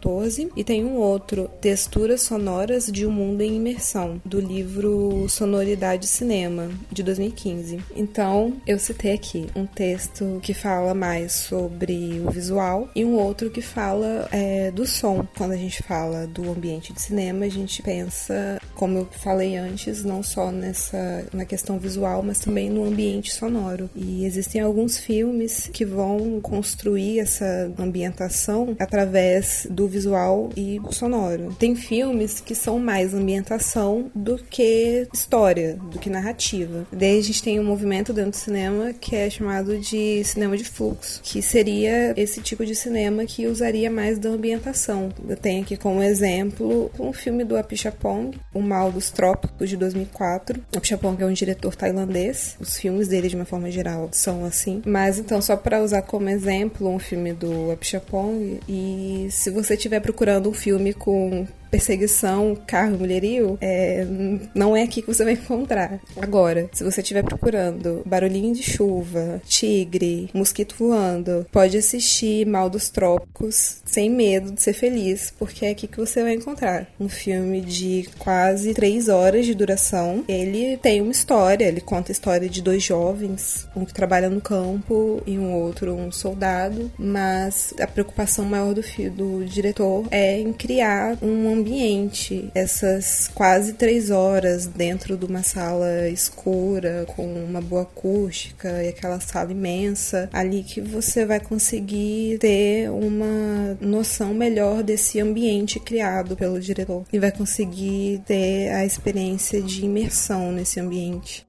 e 0.56 0.64
tem 0.64 0.86
um 0.86 0.96
outro, 0.96 1.50
Texturas 1.60 2.22
Sonoras 2.22 2.88
de 2.88 3.06
um 3.06 3.12
Mundo 3.12 3.42
em 3.42 3.56
Imersão, 3.56 4.22
do 4.26 4.40
livro 4.40 5.28
Sonoridade 5.30 6.08
Cinema, 6.08 6.70
de 6.92 7.04
2015. 7.04 7.80
Então, 7.96 8.54
eu 8.66 8.80
citei 8.80 9.14
aqui 9.14 9.48
um 9.56 9.66
texto 9.66 10.40
que 10.42 10.54
fala 10.54 10.94
mais 10.94 11.34
sobre 11.34 12.22
o 12.26 12.32
visual 12.32 12.90
e 12.96 13.04
um 13.06 13.16
outro 13.16 13.50
que 13.50 13.62
fala 13.62 14.28
é, 14.32 14.72
do 14.72 14.86
som. 14.86 15.28
Quando 15.38 15.52
a 15.52 15.58
gente 15.58 15.84
fala 15.84 16.28
do 16.28 16.50
ambiente 16.50 16.94
de 16.94 17.02
cinema, 17.02 17.46
a 17.46 17.50
gente 17.50 17.82
pensa, 17.82 18.62
como 18.76 19.00
eu 19.00 19.08
falei 19.12 19.58
antes, 19.58 20.04
não 20.04 20.24
só 20.24 20.52
nessa 20.52 21.26
na 21.34 21.46
questão 21.46 21.78
visual, 21.78 22.24
mas 22.24 22.40
também 22.40 22.70
no 22.70 22.84
ambiente 22.86 23.34
sonoro. 23.34 23.90
E 23.96 24.26
existem 24.26 24.62
alguns 24.62 24.98
filmes 24.98 25.70
que 25.74 25.86
vão 25.86 26.40
construir 26.42 27.20
essa 27.20 27.72
ambientação 27.78 28.76
através 28.80 29.68
do 29.72 29.88
visual 29.88 30.50
e 30.56 30.80
sonoro. 30.92 31.56
Tem 31.58 31.76
filmes 31.76 32.40
que 32.40 32.54
são 32.54 32.80
mais 32.80 33.14
ambientação 33.14 34.12
do 34.14 34.38
que 34.38 35.08
história, 35.14 35.80
do 35.92 36.00
que 36.00 36.10
narrativa. 36.10 36.86
Daí 36.92 37.18
a 37.18 37.24
gente 37.24 37.42
tem 37.42 37.60
um 37.60 37.64
movimento 37.64 38.14
dentro 38.14 38.32
do 38.32 38.38
cinema 38.38 38.94
que 38.94 39.16
é 39.16 39.30
chamado 39.30 39.80
de 39.80 40.24
cinema 40.24 40.58
de 40.58 40.64
fluxo, 40.64 41.22
que 41.24 41.42
seria 41.42 42.14
esse 42.18 42.42
tipo 42.42 42.66
de 42.66 42.76
cinema 42.76 43.26
que 43.26 43.48
usaria 43.48 43.90
mais 43.90 44.20
da 44.20 44.30
ambientação. 44.30 45.10
Eu 45.28 45.38
tenho 45.38 45.62
aqui 45.62 45.78
como 45.78 46.04
exemplo 46.04 46.92
um 47.00 47.14
filme 47.14 47.44
do 47.44 47.58
Apichatpong, 47.58 48.38
O 48.54 48.62
Mal 48.62 48.92
dos 48.92 49.10
Trópicos, 49.10 49.70
de 49.70 49.78
2004. 49.78 50.60
O 50.74 50.78
Apichatpong 50.78 51.22
é 51.22 51.26
um 51.26 51.34
diretor 51.34 51.76
tailandês. 51.76 52.56
Os 52.60 52.78
filmes 52.78 53.08
dele, 53.08 53.28
de 53.28 53.36
uma 53.36 53.46
forma 53.46 53.72
geral, 53.72 54.10
são 54.12 54.46
assim. 54.46 54.82
Mas 54.86 55.18
então, 55.18 55.42
só 55.42 55.56
para 55.56 55.82
usar 55.82 56.02
como 56.02 56.30
exemplo 56.30 56.90
um 56.90 57.00
filme 57.00 57.34
do 57.34 57.72
Apichatpong 57.72 58.60
e 58.68 59.28
se 59.30 59.50
você 59.50 59.61
estiver 59.70 60.00
procurando 60.00 60.50
um 60.50 60.54
filme 60.54 60.94
com 60.94 61.48
perseguição, 61.72 62.56
carro, 62.68 63.00
mulherio, 63.00 63.58
é, 63.62 64.06
não 64.54 64.76
é 64.76 64.84
aqui 64.84 65.02
que 65.02 65.08
você 65.08 65.24
vai 65.24 65.34
encontrar. 65.34 66.00
Agora, 66.22 66.70
se 66.74 66.84
você 66.84 67.02
estiver 67.02 67.24
procurando 67.24 68.04
barulhinho 68.06 68.54
de 68.54 68.62
chuva, 68.62 69.42
tigre, 69.46 70.30
mosquito 70.34 70.76
voando, 70.78 71.46
pode 71.52 71.78
assistir 71.78 72.46
Mal 72.46 72.70
dos 72.70 72.90
Trópicos 72.90 73.78
sem 73.86 74.10
medo 74.10 74.52
de 74.52 74.62
ser 74.62 74.74
feliz, 74.74 75.34
porque 75.40 75.66
é 75.66 75.70
aqui 75.72 75.88
que 75.88 75.98
você 75.98 76.22
vai 76.22 76.34
encontrar. 76.34 76.88
Um 77.00 77.08
filme 77.08 77.62
de 77.62 78.08
quase 78.20 78.74
três 78.74 79.08
horas 79.08 79.46
de 79.46 79.54
duração. 79.54 80.24
Ele 80.28 80.78
tem 80.78 81.02
uma 81.02 81.12
história, 81.12 81.66
ele 81.66 81.82
conta 81.82 82.12
a 82.12 82.14
história 82.14 82.50
de 82.50 82.62
dois 82.62 82.84
jovens, 82.84 83.68
um 83.76 83.86
que 83.86 83.94
trabalha 83.94 84.30
no 84.30 84.42
campo 84.42 85.22
e 85.26 85.38
um 85.38 85.54
outro, 85.54 85.94
um 85.94 86.12
soldado, 86.12 86.92
mas 86.98 87.74
a 87.80 87.88
preocupação 87.88 88.44
maior 88.44 88.74
do, 88.74 88.82
do 89.12 89.46
diretor 89.46 90.06
é 90.12 90.40
em 90.40 90.52
criar 90.52 91.18
um 91.22 91.61
ambiente. 91.62 92.50
Essas 92.54 93.30
quase 93.34 93.74
três 93.74 94.12
horas 94.12 94.66
dentro 94.66 95.16
de 95.16 95.26
uma 95.26 95.44
sala 95.44 96.10
escura, 96.10 97.06
com 97.16 97.26
uma 97.26 97.62
boa 97.62 97.84
acústica 97.84 98.84
e 98.84 98.90
aquela 98.90 99.20
sala 99.20 99.52
imensa, 99.52 100.30
ali 100.34 100.64
que 100.64 100.82
você 100.82 101.26
vai 101.26 101.40
conseguir 101.40 102.40
ter 102.40 102.90
uma 102.90 103.78
noção 103.80 104.34
melhor 104.34 104.84
desse 104.84 105.20
ambiente 105.20 105.80
criado 105.80 106.36
pelo 106.36 106.60
diretor 106.60 107.06
e 107.14 107.20
vai 107.20 107.32
conseguir 107.32 108.22
ter 108.26 108.70
a 108.70 108.86
experiência 108.86 109.62
de 109.62 109.86
imersão 109.86 110.52
nesse 110.52 110.80
ambiente. 110.80 111.46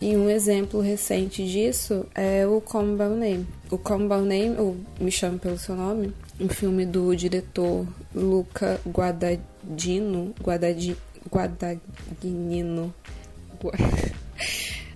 E 0.00 0.14
um 0.14 0.28
exemplo 0.28 0.80
recente 0.80 1.46
disso 1.46 2.04
é 2.14 2.46
o 2.46 2.60
By 2.60 3.18
Name. 3.18 3.46
O 3.70 3.78
By 3.78 4.26
Name, 4.26 4.56
ou 4.58 4.76
Me 5.00 5.10
Chame 5.10 5.38
Pelo 5.38 5.58
Seu 5.58 5.74
Nome, 5.74 6.12
um 6.38 6.48
filme 6.48 6.84
do 6.84 7.14
diretor 7.16 7.86
Luca 8.14 8.80
Guadagnino, 8.86 10.34
Guadagni, 10.42 10.96
Guadagnino, 11.30 12.92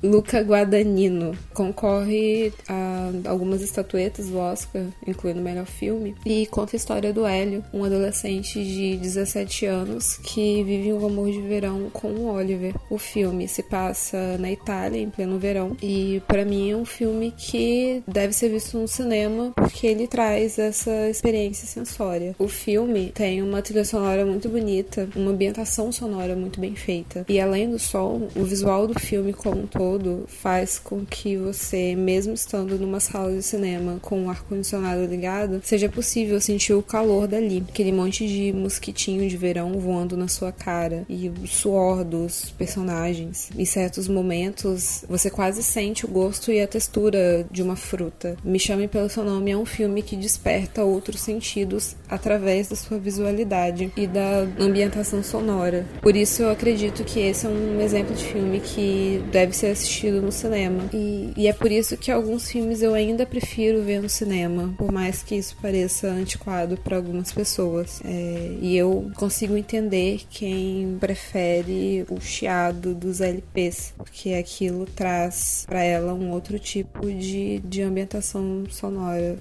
Luca 0.03 0.41
Guadagnino 0.41 1.37
concorre 1.53 2.53
a 2.67 3.11
algumas 3.27 3.61
estatuetas 3.61 4.29
do 4.29 4.39
Oscar, 4.39 4.83
incluindo 5.07 5.41
o 5.41 5.45
melhor 5.45 5.67
filme, 5.67 6.15
e 6.25 6.47
conta 6.47 6.75
a 6.75 6.79
história 6.79 7.13
do 7.13 7.27
Hélio, 7.27 7.63
um 7.73 7.85
adolescente 7.85 8.65
de 8.65 8.97
17 8.97 9.67
anos 9.67 10.17
que 10.17 10.65
vive 10.65 10.93
um 10.93 11.05
amor 11.05 11.31
de 11.31 11.41
verão 11.43 11.91
com 11.93 12.09
o 12.09 12.33
Oliver. 12.33 12.75
O 12.89 12.97
filme 12.97 13.47
se 13.47 13.63
passa 13.63 14.39
na 14.39 14.51
Itália, 14.51 15.01
em 15.01 15.11
pleno 15.11 15.39
verão, 15.39 15.77
e 15.83 16.23
para 16.27 16.45
mim 16.47 16.71
é 16.71 16.77
um 16.77 16.87
filme 16.87 17.35
que 17.37 18.03
deve 18.09 18.33
ser 18.33 18.49
visto 18.49 18.79
no 18.79 18.89
cinema 18.89 19.53
porque 19.55 19.87
ele 19.87 20.07
traz 20.07 20.59
essa 20.59 21.11
experiência 21.11 21.67
sensória. 21.67 22.35
O 22.39 22.49
filme 22.49 23.13
tem 23.15 23.43
uma 23.43 23.61
trilha 23.61 23.85
sonora 23.85 24.25
muito 24.25 24.49
bonita, 24.49 25.09
uma 25.15 25.31
ambientação 25.31 25.93
sonora 25.93 26.35
muito 26.35 26.59
bem 26.59 26.75
feita, 26.75 27.27
e 27.29 27.39
além 27.39 27.71
do 27.71 27.79
som, 27.79 28.29
o 28.35 28.45
visual 28.45 28.87
do 28.87 28.99
filme 28.99 29.35
como 29.35 29.61
um 29.61 29.67
todo 29.67 29.90
todo 29.91 30.25
faz 30.29 30.79
com 30.79 31.05
que 31.05 31.37
você, 31.37 31.97
mesmo 31.97 32.33
estando 32.33 32.79
numa 32.79 33.01
sala 33.01 33.33
de 33.33 33.43
cinema 33.43 33.99
com 34.01 34.27
o 34.27 34.31
ar-condicionado 34.31 35.05
ligado, 35.05 35.61
seja 35.65 35.89
possível 35.89 36.41
sentir 36.41 36.75
o 36.75 36.83
calor 36.83 37.27
dali. 37.27 37.65
Aquele 37.69 37.91
monte 37.91 38.27
de 38.29 38.53
mosquitinho 38.53 39.29
de 39.29 39.37
verão 39.37 39.73
voando 39.81 40.17
na 40.17 40.29
sua 40.29 40.53
cara 40.53 41.05
e 41.09 41.29
o 41.29 41.47
suor 41.47 42.05
dos 42.05 42.55
personagens. 42.57 43.51
Em 43.57 43.65
certos 43.65 44.07
momentos, 44.07 45.05
você 45.09 45.29
quase 45.29 45.61
sente 45.63 46.05
o 46.05 46.09
gosto 46.09 46.53
e 46.53 46.61
a 46.61 46.69
textura 46.69 47.45
de 47.51 47.61
uma 47.61 47.75
fruta. 47.75 48.37
Me 48.45 48.61
Chame 48.61 48.87
Pelo 48.87 49.11
Seu 49.11 49.25
Nome 49.25 49.51
é 49.51 49.57
um 49.57 49.67
filme 49.67 50.03
que 50.03 50.15
desperta 50.15 50.85
outros 50.85 51.21
sentidos 51.21 51.97
através 52.09 52.69
da 52.69 52.77
sua 52.77 52.99
visualidade 52.99 53.91
e 53.97 54.07
da 54.07 54.47
ambientação 54.59 55.21
sonora. 55.23 55.85
Por 56.01 56.15
isso 56.15 56.43
eu 56.43 56.51
acredito 56.51 57.03
que 57.03 57.19
esse 57.19 57.47
é 57.47 57.49
um 57.49 57.81
exemplo 57.81 58.15
de 58.15 58.25
filme 58.25 58.61
que 58.61 59.21
deve 59.33 59.53
ser 59.53 59.80
assistido 59.81 60.21
no 60.21 60.31
cinema. 60.31 60.89
E, 60.93 61.33
e 61.37 61.47
é 61.49 61.53
por 61.53 61.73
isso 61.73 61.97
que 61.97 62.11
alguns 62.11 62.51
filmes 62.51 62.83
eu 62.83 62.95
ainda 62.95 63.25
prefiro 63.25 63.83
ver 63.83 64.01
no 64.03 64.09
cinema, 64.09 64.75
por 64.77 64.93
mais 64.93 65.23
que 65.23 65.35
isso 65.35 65.57
pareça 65.61 66.09
antiquado 66.09 66.77
para 66.77 66.97
algumas 66.97 67.33
pessoas. 67.33 68.01
É, 68.05 68.57
e 68.61 68.77
eu 68.77 69.11
consigo 69.17 69.57
entender 69.57 70.23
quem 70.31 70.97
prefere 71.01 72.05
o 72.11 72.21
chiado 72.21 72.95
dos 72.95 73.21
LPs, 73.21 73.95
porque 73.97 74.35
aquilo 74.35 74.87
traz 74.87 75.65
para 75.67 75.83
ela 75.83 76.13
um 76.13 76.31
outro 76.31 76.59
tipo 76.59 77.11
de, 77.11 77.61
de 77.61 77.83
ambientação 77.83 78.65
sonora. 78.71 79.39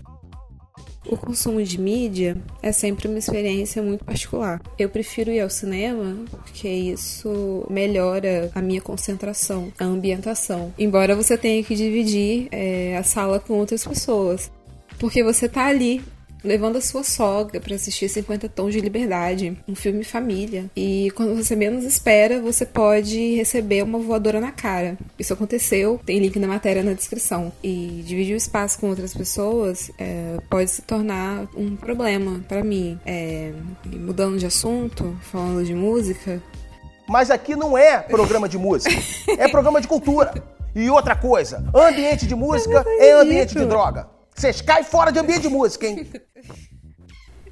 O 1.05 1.15
consumo 1.17 1.63
de 1.63 1.79
mídia 1.79 2.37
é 2.61 2.71
sempre 2.71 3.07
uma 3.07 3.17
experiência 3.17 3.81
muito 3.81 4.03
particular. 4.03 4.61
Eu 4.77 4.89
prefiro 4.89 5.31
ir 5.31 5.39
ao 5.39 5.49
cinema 5.49 6.25
porque 6.29 6.67
isso 6.67 7.65
melhora 7.69 8.51
a 8.53 8.61
minha 8.61 8.81
concentração, 8.81 9.71
a 9.79 9.85
ambientação. 9.85 10.73
Embora 10.77 11.15
você 11.15 11.37
tenha 11.37 11.63
que 11.63 11.75
dividir 11.75 12.47
é, 12.51 12.97
a 12.97 13.03
sala 13.03 13.39
com 13.39 13.53
outras 13.53 13.85
pessoas. 13.85 14.51
Porque 14.99 15.23
você 15.23 15.47
tá 15.47 15.65
ali 15.65 16.01
levando 16.43 16.77
a 16.77 16.81
sua 16.81 17.03
sogra 17.03 17.59
para 17.59 17.75
assistir 17.75 18.09
50 18.09 18.49
Tons 18.49 18.73
de 18.73 18.81
Liberdade, 18.81 19.57
um 19.67 19.75
filme 19.75 20.03
família. 20.03 20.65
E 20.75 21.11
quando 21.15 21.35
você 21.35 21.55
menos 21.55 21.83
espera, 21.83 22.41
você 22.41 22.65
pode 22.65 23.35
receber 23.35 23.83
uma 23.83 23.99
voadora 23.99 24.39
na 24.39 24.51
cara. 24.51 24.97
Isso 25.17 25.33
aconteceu, 25.33 25.99
tem 26.05 26.19
link 26.19 26.37
na 26.39 26.47
matéria 26.47 26.83
na 26.83 26.93
descrição. 26.93 27.51
E 27.63 28.03
dividir 28.05 28.33
o 28.33 28.37
espaço 28.37 28.79
com 28.79 28.89
outras 28.89 29.13
pessoas 29.13 29.91
é, 29.97 30.37
pode 30.49 30.69
se 30.69 30.81
tornar 30.81 31.47
um 31.55 31.75
problema 31.75 32.43
para 32.47 32.63
mim. 32.63 32.99
É, 33.05 33.51
mudando 33.85 34.37
de 34.37 34.45
assunto, 34.45 35.17
falando 35.21 35.63
de 35.63 35.73
música. 35.73 36.41
Mas 37.07 37.31
aqui 37.31 37.55
não 37.55 37.77
é 37.77 37.99
programa 37.99 38.47
de 38.47 38.57
música, 38.57 38.95
é 39.37 39.47
programa 39.47 39.81
de 39.81 39.87
cultura. 39.87 40.31
E 40.75 40.89
outra 40.89 41.15
coisa, 41.15 41.65
ambiente 41.73 42.27
de 42.27 42.35
música 42.35 42.85
é 42.99 43.11
ambiente 43.13 43.55
de 43.55 43.65
droga. 43.65 44.18
Vocês 44.39 44.61
caem 44.61 44.85
fora 44.85 45.11
de 45.11 45.19
ambiente 45.19 45.41
de 45.41 45.49
música, 45.49 45.85
hein? 45.85 46.09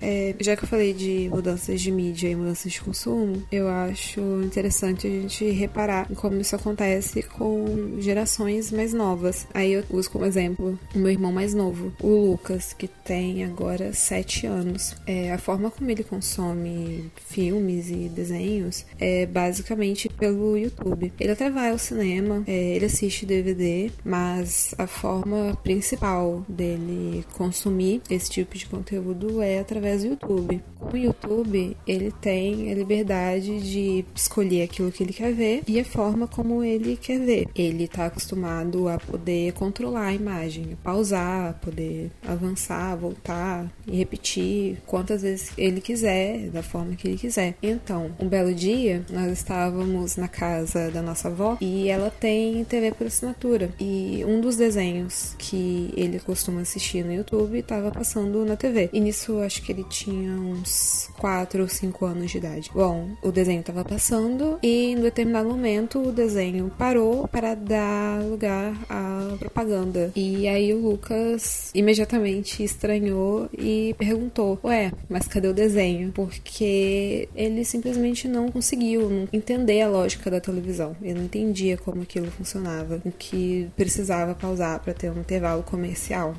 É, 0.02 0.36
já 0.40 0.56
que 0.56 0.64
eu 0.64 0.68
falei 0.68 0.94
de 0.94 1.30
mudanças 1.30 1.82
de 1.82 1.92
mídia 1.92 2.30
e 2.30 2.36
mudanças 2.36 2.72
de 2.72 2.82
consumo, 2.82 3.44
eu 3.52 3.68
acho 3.68 4.22
interessante 4.44 5.08
a 5.08 5.10
gente 5.10 5.50
reparar 5.52 6.08
como 6.16 6.40
isso 6.40 6.56
acontece 6.56 7.24
com 7.24 7.98
gerações 8.00 8.72
mais 8.72 8.94
novas. 8.94 9.48
Aí 9.54 9.74
eu 9.74 9.84
uso 9.90 10.10
como 10.10 10.26
exemplo 10.26 10.80
o 10.94 11.00
meu 11.00 11.12
irmão 11.12 11.32
mais 11.32 11.54
novo, 11.54 11.94
o 12.02 12.08
Lucas, 12.08 12.74
que 12.74 12.88
tem 12.88 13.44
agora 13.44 13.94
7 13.94 14.48
anos. 14.48 14.96
É, 15.06 15.32
a 15.32 15.38
forma 15.38 15.72
como 15.72 15.90
ele 15.90 16.04
consome 16.04 17.12
filmes 17.28 17.90
e 17.90 18.10
desenhos 18.10 18.86
é 19.00 19.26
basicamente 19.26 20.10
pelo 20.10 20.58
YouTube. 20.58 21.14
Ele 21.20 21.32
até 21.32 21.50
vai 21.50 21.72
ao 21.72 21.78
cinema, 21.78 22.44
é, 22.48 22.76
ele 22.76 22.86
assiste 22.86 23.26
DVD, 23.26 23.92
mas 24.04 24.74
a 24.78 24.88
forma 24.88 25.58
principal 25.64 26.46
dele 26.48 27.26
consumir 27.34 28.02
esse 28.10 28.30
tipo 28.30 28.58
de 28.58 28.66
conteúdo 28.66 29.42
é 29.42 29.60
através 29.60 29.87
através 29.88 30.04
do 30.04 30.10
YouTube. 30.10 30.62
Com 30.80 30.96
o 30.96 30.98
YouTube, 30.98 31.78
ele 31.88 32.12
tem 32.22 32.72
a 32.72 32.76
liberdade 32.76 33.60
de 33.60 34.06
escolher 34.14 34.64
aquilo 34.64 34.92
que 34.92 35.04
ele 35.04 35.14
quer 35.14 35.34
ver 35.34 35.64
e 35.68 35.80
a 35.80 35.86
forma 35.86 36.28
como 36.28 36.64
ele 36.64 36.98
quer 36.98 37.20
ver. 37.20 37.48
Ele 37.56 37.86
está 37.86 38.06
acostumado 38.06 38.88
a 38.88 38.98
poder 39.00 39.54
controlar 39.54 40.08
a 40.08 40.14
imagem, 40.14 40.78
pausar, 40.84 41.60
poder 41.62 42.12
avançar, 42.26 42.96
voltar 42.96 43.72
e 43.88 43.98
repetir 43.98 44.78
quantas 44.86 45.22
vezes 45.22 45.52
ele 45.58 45.82
quiser, 45.82 46.50
da 46.50 46.62
forma 46.62 46.96
que 46.96 47.08
ele 47.08 47.18
quiser. 47.18 47.56
Então, 47.62 48.12
um 48.20 48.28
belo 48.28 48.54
dia, 48.54 49.04
nós 49.10 49.32
estávamos 49.32 50.16
na 50.16 50.28
casa 50.28 50.92
da 50.92 51.02
nossa 51.02 51.30
avó 51.30 51.58
e 51.60 51.90
ela 51.90 52.12
tem 52.12 52.64
TV 52.66 52.92
por 52.92 53.08
assinatura. 53.08 53.72
E 53.80 54.24
um 54.28 54.40
dos 54.42 54.58
desenhos 54.58 55.36
que 55.38 55.92
ele 55.96 56.20
costuma 56.20 56.62
assistir 56.62 57.04
no 57.04 57.14
YouTube 57.14 57.58
estava 57.58 57.92
passando 57.92 58.46
na 58.46 58.56
TV. 58.56 58.90
E 58.94 59.00
nisso, 59.00 59.40
acho 59.40 59.62
que 59.62 59.77
ele 59.78 59.86
tinha 59.90 60.32
uns 60.32 61.10
4 61.20 61.62
ou 61.62 61.68
5 61.68 62.06
anos 62.06 62.32
de 62.32 62.38
idade. 62.40 62.72
Bom, 62.74 63.10
o 63.22 63.32
desenho 63.32 63.60
estava 63.60 63.86
passando 63.86 64.58
e 64.64 64.92
em 64.92 64.96
determinado 65.00 65.48
momento 65.48 66.00
o 66.00 66.12
desenho 66.12 66.72
parou 66.78 67.28
para 67.28 67.54
dar 67.54 68.24
lugar 68.24 68.74
à 68.90 69.36
propaganda. 69.38 70.12
E 70.16 70.48
aí 70.48 70.74
o 70.74 70.80
Lucas 70.80 71.72
imediatamente 71.76 72.64
estranhou 72.64 73.48
e 73.54 73.96
perguntou: 73.98 74.60
Ué, 74.64 74.92
mas 75.08 75.28
cadê 75.28 75.48
o 75.48 75.54
desenho? 75.54 76.12
Porque 76.12 77.30
ele 77.36 77.64
simplesmente 77.64 78.28
não 78.28 78.52
conseguiu 78.52 79.28
entender 79.32 79.82
a 79.82 79.90
lógica 79.90 80.32
da 80.32 80.42
televisão. 80.42 80.96
Ele 81.02 81.14
não 81.14 81.26
entendia 81.26 81.78
como 81.78 82.02
aquilo 82.02 82.32
funcionava, 82.32 83.00
o 83.06 83.12
que 83.12 83.70
precisava 83.76 84.34
pausar 84.34 84.80
para 84.80 84.94
ter 84.94 85.12
um 85.12 85.20
intervalo 85.20 85.62
comercial. 85.62 86.34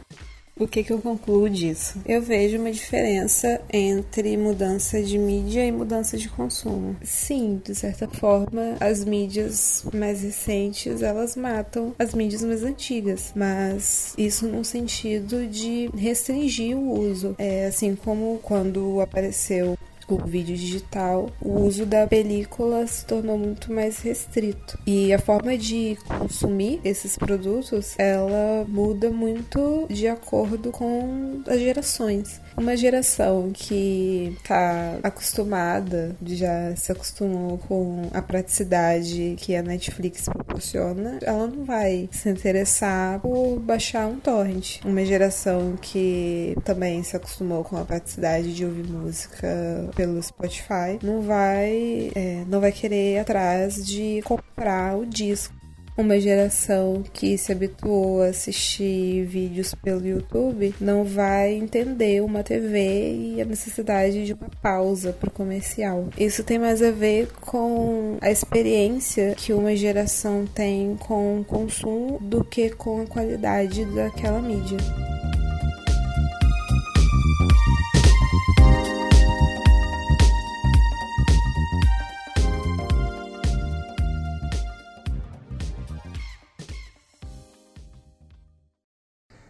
O 0.59 0.67
que, 0.67 0.83
que 0.83 0.93
eu 0.93 0.99
concluo 0.99 1.49
disso? 1.49 2.01
Eu 2.05 2.21
vejo 2.21 2.59
uma 2.59 2.73
diferença 2.73 3.61
entre 3.73 4.37
mudança 4.37 5.01
de 5.01 5.17
mídia 5.17 5.65
e 5.65 5.71
mudança 5.71 6.17
de 6.17 6.29
consumo. 6.29 6.97
Sim, 7.03 7.61
de 7.65 7.75
certa 7.77 8.09
forma, 8.09 8.77
as 8.81 9.05
mídias 9.05 9.85
mais 9.95 10.23
recentes 10.23 11.01
elas 11.01 11.37
matam 11.37 11.95
as 11.97 12.13
mídias 12.13 12.43
mais 12.43 12.65
antigas, 12.65 13.33
mas 13.37 14.15
isso 14.19 14.49
num 14.49 14.65
sentido 14.65 15.47
de 15.47 15.91
restringir 15.95 16.77
o 16.77 16.91
uso. 16.91 17.37
É 17.39 17.67
assim 17.67 17.95
como 17.95 18.41
quando 18.43 19.01
apareceu 19.01 19.79
o 20.15 20.27
vídeo 20.27 20.57
digital, 20.57 21.31
o 21.41 21.61
uso 21.61 21.85
da 21.85 22.07
película 22.07 22.87
se 22.87 23.05
tornou 23.05 23.39
muito 23.39 23.73
mais 23.73 23.99
restrito. 23.99 24.79
E 24.87 25.13
a 25.13 25.19
forma 25.19 25.57
de 25.57 25.97
consumir 26.07 26.81
esses 26.85 27.17
produtos, 27.17 27.95
ela 27.99 28.65
muda 28.69 29.11
muito 29.11 29.87
de 29.89 30.09
acordo 30.09 30.71
com 30.71 31.43
as 31.47 31.61
gerações. 31.61 32.41
Uma 32.57 32.77
geração 32.77 33.51
que 33.55 34.37
tá 34.47 34.99
acostumada, 35.03 36.17
já 36.25 36.75
se 36.75 36.91
acostumou 36.91 37.59
com 37.59 38.09
a 38.13 38.21
praticidade 38.21 39.35
que 39.39 39.55
a 39.55 39.63
Netflix 39.63 40.25
proporciona, 40.25 41.19
ela 41.23 41.47
não 41.47 41.65
vai 41.65 42.09
se 42.11 42.29
interessar 42.29 43.21
por 43.21 43.61
baixar 43.61 44.07
um 44.09 44.19
torrent. 44.19 44.81
Uma 44.85 45.05
geração 45.05 45.77
que 45.81 46.57
também 46.65 47.03
se 47.03 47.17
acostumou 47.17 47.63
com 47.63 47.77
a 47.77 47.85
praticidade 47.85 48.55
de 48.55 48.65
ouvir 48.65 48.89
música 48.89 49.89
pelo 49.99 50.23
Spotify 50.23 50.97
não 51.03 51.23
vai, 51.23 52.13
é, 52.15 52.45
não 52.47 52.61
vai 52.61 52.71
querer 52.71 53.15
ir 53.15 53.19
atrás 53.19 53.85
de 53.85 54.23
comprar 54.23 54.97
o 54.97 55.05
disco 55.05 55.53
uma 55.97 56.21
geração 56.21 57.03
que 57.13 57.37
se 57.37 57.51
habituou 57.51 58.23
a 58.23 58.27
assistir 58.27 59.25
vídeos 59.25 59.75
pelo 59.75 60.07
YouTube 60.07 60.73
não 60.81 61.03
vai 61.03 61.55
entender 61.55 62.23
uma 62.23 62.45
TV 62.45 63.35
e 63.35 63.43
a 63.43 63.45
necessidade 63.45 64.25
de 64.25 64.33
uma 64.33 64.49
pausa 64.63 65.13
para 65.13 65.29
o 65.29 65.33
comercial. 65.33 66.07
Isso 66.17 66.45
tem 66.45 66.57
mais 66.57 66.81
a 66.81 66.93
ver 66.93 67.29
com 67.41 68.17
a 68.21 68.31
experiência 68.31 69.35
que 69.37 69.53
uma 69.53 69.75
geração 69.75 70.47
tem 70.47 70.95
com 70.95 71.41
o 71.41 71.45
consumo 71.45 72.21
do 72.21 72.45
que 72.45 72.71
com 72.71 73.03
a 73.03 73.07
qualidade 73.07 73.85
daquela 73.87 74.41
mídia. 74.41 74.79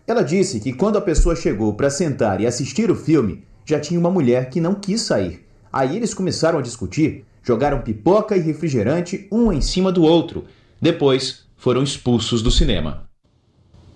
Ela 0.09 0.25
disse 0.25 0.59
que 0.59 0.73
quando 0.73 0.97
a 0.97 1.03
pessoa 1.03 1.37
chegou 1.37 1.75
para 1.75 1.91
sentar 1.91 2.41
e 2.41 2.47
assistir 2.47 2.91
o 2.91 2.97
filme, 2.97 3.45
já 3.67 3.79
tinha 3.79 4.01
uma 4.01 4.11
mulher 4.11 4.49
que 4.49 4.59
não 4.59 4.75
quis 4.75 5.03
sair. 5.03 5.47
Aí 5.71 5.95
eles 5.95 6.15
começaram 6.15 6.59
a 6.59 6.63
discutir, 6.63 7.27
jogaram 7.43 7.83
pipoca 7.83 8.35
e 8.35 8.41
refrigerante 8.41 9.29
um 9.31 9.53
em 9.53 9.61
cima 9.61 9.93
do 9.93 10.03
outro. 10.03 10.47
Depois 10.81 11.45
foram 11.59 11.83
expulsos 11.83 12.41
do 12.41 12.51
cinema. 12.51 13.07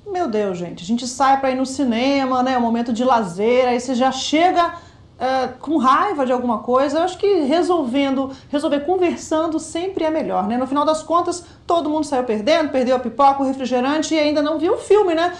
Meu 0.07 0.29
Deus, 0.29 0.59
gente, 0.59 0.83
a 0.83 0.87
gente 0.87 1.09
sai 1.09 1.40
para 1.40 1.51
ir 1.51 1.55
no 1.55 1.64
cinema, 1.64 2.42
né? 2.42 2.53
É 2.53 2.59
um 2.59 2.61
momento 2.61 2.92
de 2.92 3.03
lazer, 3.03 3.66
aí 3.66 3.81
você 3.81 3.94
já 3.94 4.12
chega 4.12 4.75
é, 5.18 5.48
com 5.61 5.79
raiva 5.79 6.27
de 6.27 6.33
alguma 6.33 6.59
coisa. 6.59 6.98
Eu 6.98 7.05
acho 7.05 7.16
que 7.16 7.44
resolvendo, 7.44 8.33
resolver 8.51 8.81
conversando 8.81 9.59
sempre 9.59 10.05
é 10.05 10.11
melhor, 10.11 10.46
né? 10.46 10.59
No 10.59 10.66
final 10.66 10.85
das 10.85 11.03
contas, 11.03 11.42
todo 11.66 11.88
mundo 11.88 12.05
saiu 12.05 12.25
perdendo, 12.25 12.68
perdeu 12.68 12.96
a 12.96 12.98
pipoca, 12.98 13.42
o 13.42 13.46
refrigerante 13.46 14.14
e 14.14 14.18
ainda 14.18 14.42
não 14.42 14.59
viu 14.59 14.75
o 14.75 14.79
filme, 14.79 15.14
né? 15.14 15.33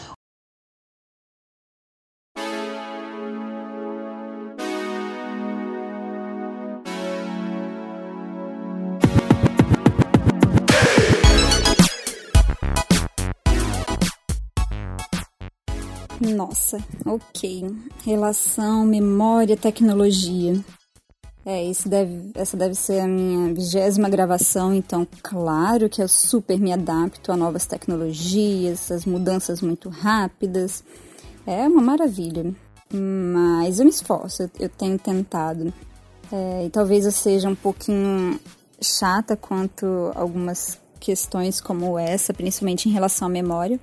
Nossa, 16.43 16.79
ok. 17.07 17.73
Relação, 18.05 18.85
memória, 18.85 19.57
tecnologia. 19.57 20.59
É, 21.47 21.71
deve, 21.87 22.33
essa 22.35 22.57
deve 22.57 22.75
ser 22.75 23.01
a 23.01 23.07
minha 23.07 23.55
vigésima 23.55 24.09
gravação, 24.09 24.75
então, 24.75 25.07
claro 25.23 25.89
que 25.89 26.03
eu 26.03 26.09
super 26.09 26.59
me 26.59 26.73
adapto 26.73 27.31
a 27.31 27.37
novas 27.37 27.65
tecnologias, 27.65 28.91
as 28.91 29.07
mudanças 29.07 29.63
muito 29.63 29.89
rápidas. 29.89 30.83
É 31.47 31.69
uma 31.69 31.81
maravilha. 31.81 32.53
Mas 32.93 33.79
eu 33.79 33.85
me 33.85 33.91
esforço, 33.91 34.43
eu, 34.43 34.51
eu 34.59 34.69
tenho 34.69 34.99
tentado. 34.99 35.73
É, 36.33 36.67
e 36.67 36.71
talvez 36.71 37.05
eu 37.05 37.13
seja 37.13 37.49
um 37.49 37.55
pouquinho 37.55 38.39
chata 38.81 39.37
quanto 39.37 40.11
algumas 40.17 40.81
questões 40.99 41.61
como 41.61 41.97
essa, 41.97 42.35
principalmente 42.35 42.89
em 42.89 42.93
relação 42.93 43.29
à 43.29 43.31
memória. 43.31 43.79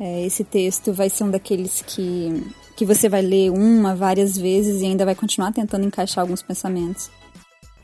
É, 0.00 0.24
esse 0.24 0.44
texto 0.44 0.92
vai 0.92 1.10
ser 1.10 1.24
um 1.24 1.30
daqueles 1.30 1.82
que, 1.82 2.44
que 2.76 2.84
você 2.84 3.08
vai 3.08 3.20
ler 3.20 3.50
uma, 3.50 3.96
várias 3.96 4.36
vezes 4.36 4.80
e 4.80 4.86
ainda 4.86 5.04
vai 5.04 5.14
continuar 5.14 5.52
tentando 5.52 5.84
encaixar 5.84 6.22
alguns 6.22 6.40
pensamentos. 6.40 7.10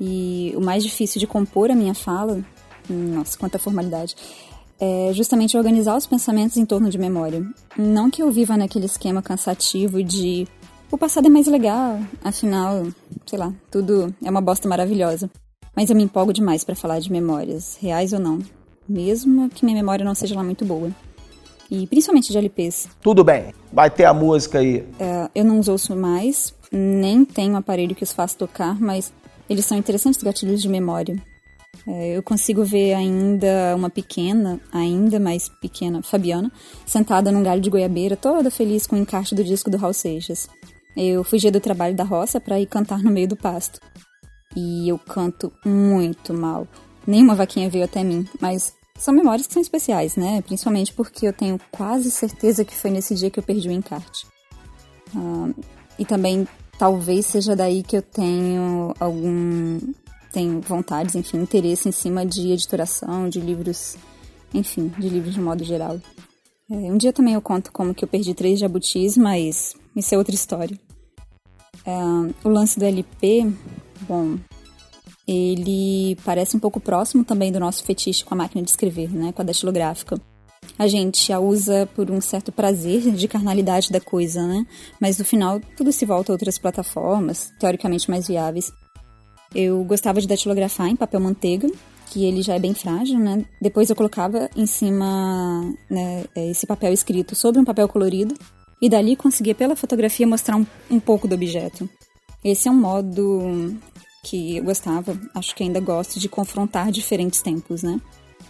E 0.00 0.53
o 0.57 0.61
mais 0.61 0.85
difícil 0.85 1.18
de 1.18 1.27
compor 1.27 1.70
a 1.70 1.74
minha 1.74 1.94
fala, 1.94 2.44
nossa, 2.88 3.37
quanta 3.37 3.59
formalidade, 3.59 4.14
é 4.79 5.11
justamente 5.12 5.57
organizar 5.57 5.96
os 5.96 6.07
pensamentos 6.07 6.57
em 6.57 6.64
torno 6.64 6.88
de 6.88 6.98
memória. 6.98 7.44
Não 7.77 8.11
que 8.11 8.22
eu 8.22 8.31
viva 8.31 8.57
naquele 8.57 8.87
esquema 8.87 9.20
cansativo 9.20 10.03
de 10.03 10.46
o 10.90 10.98
passado 10.98 11.27
é 11.27 11.31
mais 11.31 11.48
legal, 11.48 11.98
afinal, 12.22 12.87
sei 13.27 13.38
lá, 13.38 13.53
tudo 13.70 14.14
é 14.22 14.31
uma 14.31 14.40
bosta 14.40 14.68
maravilhosa. 14.68 15.29
Mas 15.74 15.90
eu 15.90 15.96
me 15.96 16.05
empolgo 16.05 16.33
demais 16.33 16.62
para 16.62 16.77
falar 16.77 17.00
de 17.00 17.11
memórias, 17.11 17.77
reais 17.81 18.12
ou 18.12 18.20
não, 18.20 18.38
mesmo 18.88 19.48
que 19.50 19.64
minha 19.64 19.77
memória 19.77 20.05
não 20.05 20.14
seja 20.14 20.37
lá 20.37 20.44
muito 20.44 20.64
boa 20.64 20.92
e 21.70 21.87
principalmente 21.87 22.31
de 22.31 22.38
LPs. 22.38 22.88
Tudo 23.00 23.24
bem, 23.24 23.55
vai 23.72 23.90
ter 23.90 24.05
a 24.05 24.14
música 24.14 24.59
aí. 24.59 24.87
É, 24.98 25.29
eu 25.35 25.44
não 25.44 25.61
os 25.61 25.68
ouço 25.68 25.96
mais, 25.96 26.55
nem 26.70 27.24
tenho 27.24 27.57
aparelho 27.57 27.94
que 27.94 28.03
os 28.03 28.12
faça 28.12 28.37
tocar, 28.37 28.81
mas 28.81 29.12
eles 29.48 29.64
são 29.64 29.77
interessantes 29.77 30.22
gatilhos 30.22 30.62
de 30.62 30.68
memória. 30.68 31.20
É, 31.87 32.16
eu 32.16 32.22
consigo 32.22 32.64
ver 32.64 32.94
ainda 32.94 33.74
uma 33.77 33.90
pequena, 33.90 34.61
ainda 34.72 35.20
mais 35.20 35.48
pequena, 35.61 36.03
Fabiana, 36.03 36.50
sentada 36.87 37.31
num 37.31 37.42
galho 37.42 37.61
de 37.61 37.68
goiabeira, 37.68 38.16
toda 38.16 38.50
feliz 38.50 38.87
com 38.87 38.96
o 38.96 38.98
encarte 38.98 39.35
do 39.35 39.44
disco 39.44 39.70
do 39.70 39.77
Raul 39.77 39.92
Seixas. 39.92 40.48
Eu 40.96 41.24
fugia 41.24 41.50
do 41.50 41.61
trabalho 41.61 41.94
da 41.94 42.05
roça 42.05 42.40
para 42.40 42.61
ir 42.61 42.66
cantar 42.66 43.03
no 43.03 43.11
meio 43.11 43.29
do 43.29 43.37
pasto. 43.37 43.81
E 44.57 44.88
eu 44.88 44.98
canto 44.98 45.53
muito 45.64 46.33
mal. 46.33 46.68
Nenhuma 47.07 47.35
vaquinha 47.35 47.68
veio 47.68 47.85
até 47.85 48.05
mim, 48.05 48.27
mas 48.40 48.72
são 48.98 49.12
memórias 49.12 49.46
que 49.46 49.52
são 49.52 49.62
especiais, 49.62 50.16
né? 50.16 50.40
Principalmente 50.42 50.92
porque 50.92 51.26
eu 51.26 51.33
tenho 51.33 51.59
quase 51.70 52.11
certeza 52.11 52.64
que 52.64 52.74
foi 52.74 52.90
nesse 52.90 53.14
dia 53.14 53.30
que 53.30 53.38
eu 53.38 53.42
perdi 53.42 53.68
o 53.68 53.72
encarte. 53.72 54.26
Uh, 55.14 55.54
e 55.98 56.04
também 56.04 56.46
talvez 56.78 57.26
seja 57.26 57.54
daí 57.57 57.83
que 57.83 57.96
eu 57.96 58.02
tenho 58.02 58.94
algum. 58.98 59.80
tenho 60.33 60.61
vontades, 60.61 61.14
enfim, 61.14 61.38
interesse 61.38 61.88
em 61.88 61.92
cima 61.92 62.24
de 62.24 62.52
editoração, 62.52 63.28
de 63.28 63.40
livros, 63.40 63.96
enfim, 64.52 64.92
de 64.98 65.09
livros 65.09 65.35
de 65.35 65.40
modo 65.40 65.64
geral. 65.64 66.00
É, 66.70 66.74
um 66.74 66.96
dia 66.96 67.12
também 67.12 67.35
eu 67.35 67.42
conto 67.42 67.70
como 67.72 67.94
que 67.94 68.04
eu 68.04 68.09
perdi 68.09 68.33
três 68.33 68.59
jabutis, 68.59 69.16
mas 69.16 69.74
isso 69.94 70.14
é 70.14 70.18
outra 70.18 70.35
história. 70.35 70.78
Uh, 71.87 72.35
o 72.42 72.48
lance 72.48 72.78
do 72.78 72.85
LP, 72.85 73.52
bom, 74.09 74.38
ele 75.26 76.16
parece 76.24 76.56
um 76.56 76.60
pouco 76.60 76.80
próximo 76.80 77.24
também 77.24 77.50
do 77.50 77.60
nosso 77.60 77.84
fetiche 77.84 78.24
com 78.24 78.34
a 78.34 78.37
máquina 78.37 78.62
de 78.62 78.70
escrever, 78.70 79.10
né, 79.10 79.32
com 79.32 79.42
a 79.42 79.44
datilográfica. 79.44 80.20
A 80.78 80.87
gente 80.87 81.32
a 81.32 81.38
usa 81.38 81.88
por 81.94 82.10
um 82.10 82.20
certo 82.20 82.50
prazer 82.50 83.12
de 83.12 83.28
carnalidade 83.28 83.92
da 83.92 84.00
coisa, 84.00 84.44
né? 84.46 84.66
Mas 85.00 85.18
no 85.18 85.24
final 85.24 85.60
tudo 85.76 85.92
se 85.92 86.04
volta 86.04 86.32
a 86.32 86.34
outras 86.34 86.58
plataformas, 86.58 87.52
teoricamente 87.60 88.10
mais 88.10 88.26
viáveis. 88.26 88.72
Eu 89.54 89.84
gostava 89.84 90.20
de 90.20 90.26
datilografar 90.26 90.88
em 90.88 90.96
papel 90.96 91.20
manteiga, 91.20 91.70
que 92.10 92.24
ele 92.24 92.42
já 92.42 92.54
é 92.54 92.58
bem 92.58 92.74
frágil, 92.74 93.18
né? 93.20 93.44
Depois 93.60 93.88
eu 93.88 93.94
colocava 93.94 94.50
em 94.56 94.66
cima 94.66 95.62
né, 95.88 96.24
esse 96.34 96.66
papel 96.66 96.92
escrito 96.92 97.37
sobre 97.37 97.60
um 97.60 97.64
papel 97.64 97.88
colorido 97.88 98.34
e 98.82 98.88
dali 98.88 99.14
conseguia 99.14 99.54
pela 99.54 99.76
fotografia 99.76 100.26
mostrar 100.26 100.56
um, 100.56 100.66
um 100.90 100.98
pouco 100.98 101.28
do 101.28 101.34
objeto. 101.37 101.88
Esse 102.42 102.68
é 102.68 102.70
um 102.70 102.80
modo 102.80 103.76
que 104.24 104.56
eu 104.56 104.64
gostava, 104.64 105.16
acho 105.34 105.54
que 105.54 105.62
ainda 105.62 105.78
gosto 105.78 106.18
de 106.18 106.28
confrontar 106.28 106.90
diferentes 106.90 107.42
tempos, 107.42 107.82
né? 107.82 108.00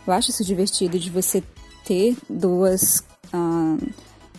Eu 0.06 0.12
acho 0.12 0.30
isso 0.30 0.44
divertido 0.44 0.98
de 0.98 1.10
você 1.10 1.42
ter 1.84 2.16
duas, 2.30 3.04
uh, 3.34 3.92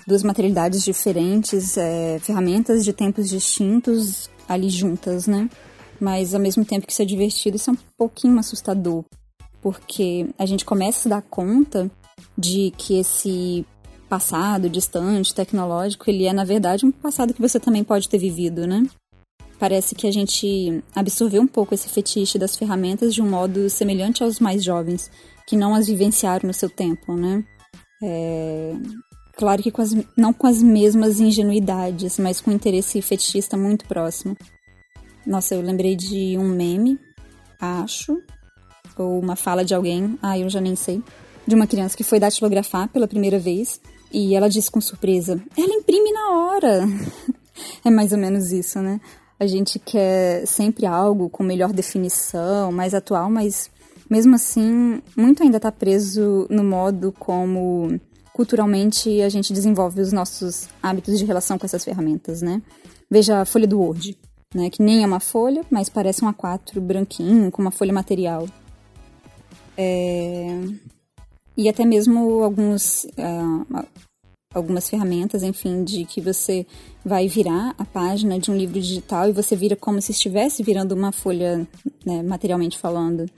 duas 0.08 0.24
materialidades 0.24 0.84
diferentes, 0.84 1.78
é, 1.78 2.18
ferramentas 2.20 2.86
de 2.86 2.94
tempos 2.94 3.30
distintos 3.30 4.30
ali 4.48 4.70
juntas, 4.70 5.28
né? 5.28 5.50
Mas 6.00 6.34
ao 6.34 6.40
mesmo 6.40 6.64
tempo 6.64 6.88
que 6.88 6.94
isso 6.94 7.02
é 7.02 7.06
divertido, 7.06 7.58
isso 7.58 7.70
é 7.70 7.74
um 7.74 7.78
pouquinho 7.98 8.40
assustador, 8.40 9.04
porque 9.62 10.28
a 10.40 10.46
gente 10.46 10.64
começa 10.64 11.00
a 11.00 11.02
se 11.02 11.10
dar 11.10 11.22
conta 11.22 11.92
de 12.38 12.72
que 12.78 12.98
esse 12.98 13.66
passado 14.08 14.70
distante, 14.70 15.34
tecnológico, 15.34 16.10
ele 16.10 16.26
é 16.26 16.34
na 16.34 16.46
verdade 16.46 16.86
um 16.86 16.92
passado 16.92 17.34
que 17.34 17.42
você 17.42 17.60
também 17.60 17.84
pode 17.84 18.08
ter 18.08 18.18
vivido, 18.18 18.66
né? 18.66 18.86
Parece 19.60 19.96
que 19.96 20.06
a 20.06 20.12
gente 20.12 20.84
absorveu 20.94 21.42
um 21.42 21.48
pouco 21.48 21.74
esse 21.74 21.88
fetiche 21.88 22.38
das 22.38 22.58
ferramentas 22.58 23.14
de 23.14 23.22
um 23.22 23.30
modo 23.30 23.70
semelhante 23.70 24.24
aos 24.24 24.40
mais 24.40 24.64
jovens, 24.64 25.10
que 25.48 25.56
não 25.56 25.74
as 25.74 25.88
vivenciaram 25.88 26.48
no 26.48 26.54
seu 26.54 26.70
tempo, 26.70 27.16
né? 27.16 27.44
É... 28.04 28.74
Claro 29.38 29.62
que 29.62 29.72
com 29.72 29.82
as, 29.82 29.94
não 30.18 30.32
com 30.32 30.48
as 30.48 30.62
mesmas 30.62 31.20
ingenuidades, 31.20 32.18
mas 32.20 32.40
com 32.40 32.52
interesse 32.52 33.02
fetichista 33.02 33.58
muito 33.58 33.86
próximo. 33.86 34.36
Nossa, 35.26 35.56
eu 35.56 35.62
lembrei 35.62 35.96
de 35.96 36.38
um 36.38 36.48
meme, 36.48 37.00
acho, 37.60 38.22
ou 38.98 39.20
uma 39.20 39.36
fala 39.36 39.66
de 39.66 39.74
alguém, 39.74 40.18
ah, 40.22 40.38
eu 40.38 40.50
já 40.50 40.62
nem 40.62 40.76
sei, 40.76 41.02
de 41.46 41.56
uma 41.56 41.68
criança 41.68 41.98
que 41.98 42.04
foi 42.04 42.20
datilografar 42.20 42.88
pela 42.90 43.08
primeira 43.08 43.40
vez 43.40 43.80
e 44.12 44.36
ela 44.36 44.50
disse 44.50 44.72
com 44.72 44.80
surpresa: 44.80 45.42
ela 45.58 45.74
imprime 45.74 46.12
na 46.12 46.30
hora. 46.32 46.80
é 47.84 47.90
mais 47.90 48.12
ou 48.12 48.18
menos 48.18 48.52
isso, 48.52 48.80
né? 48.80 49.00
A 49.40 49.48
gente 49.48 49.80
quer 49.80 50.46
sempre 50.46 50.86
algo 50.86 51.30
com 51.30 51.44
melhor 51.44 51.74
definição, 51.74 52.72
mais 52.72 52.94
atual, 52.94 53.30
mas 53.30 53.70
mesmo 54.10 54.36
assim, 54.36 55.02
muito 55.16 55.44
ainda 55.44 55.58
está 55.58 55.72
preso 55.72 56.48
no 56.50 56.64
modo 56.64 57.12
como 57.12 58.00
culturalmente 58.34 59.22
a 59.22 59.30
gente 59.30 59.54
desenvolve 59.54 60.02
os 60.02 60.12
nossos 60.12 60.68
hábitos 60.84 61.18
de 61.18 61.26
relação 61.26 61.58
com 61.58 61.66
essas 61.66 61.84
ferramentas, 61.84 62.42
né? 62.42 62.62
Veja 63.10 63.42
a 63.42 63.46
folha 63.46 63.68
do 63.68 63.80
Word, 63.80 64.18
né? 64.54 64.70
Que 64.70 64.84
nem 64.84 65.04
é 65.04 65.08
uma 65.08 65.20
folha, 65.20 65.64
mas 65.70 65.90
parece 65.90 66.24
um 66.24 66.32
A4 66.32 66.80
branquinho, 66.80 67.50
com 67.50 67.62
uma 67.62 67.72
folha 67.72 67.94
material. 67.94 68.48
É... 69.78 70.60
E 71.58 71.70
até 71.70 71.86
mesmo 71.86 72.44
alguns, 72.44 73.06
uh, 73.06 73.86
algumas 74.56 74.90
ferramentas, 74.90 75.44
enfim, 75.44 75.84
de 75.84 76.06
que 76.06 76.22
você 76.22 76.66
vai 77.04 77.28
virar 77.28 77.76
a 77.78 77.86
página 77.86 78.40
de 78.40 78.50
um 78.50 78.58
livro 78.58 78.80
digital 78.80 79.30
e 79.30 79.34
você 79.34 79.56
vira 79.56 79.76
como 79.76 80.02
se 80.02 80.12
estivesse 80.12 80.64
virando 80.64 80.96
uma 80.96 81.12
folha, 81.12 81.68
né, 82.06 82.24
materialmente 82.24 82.78
falando. 82.78 83.30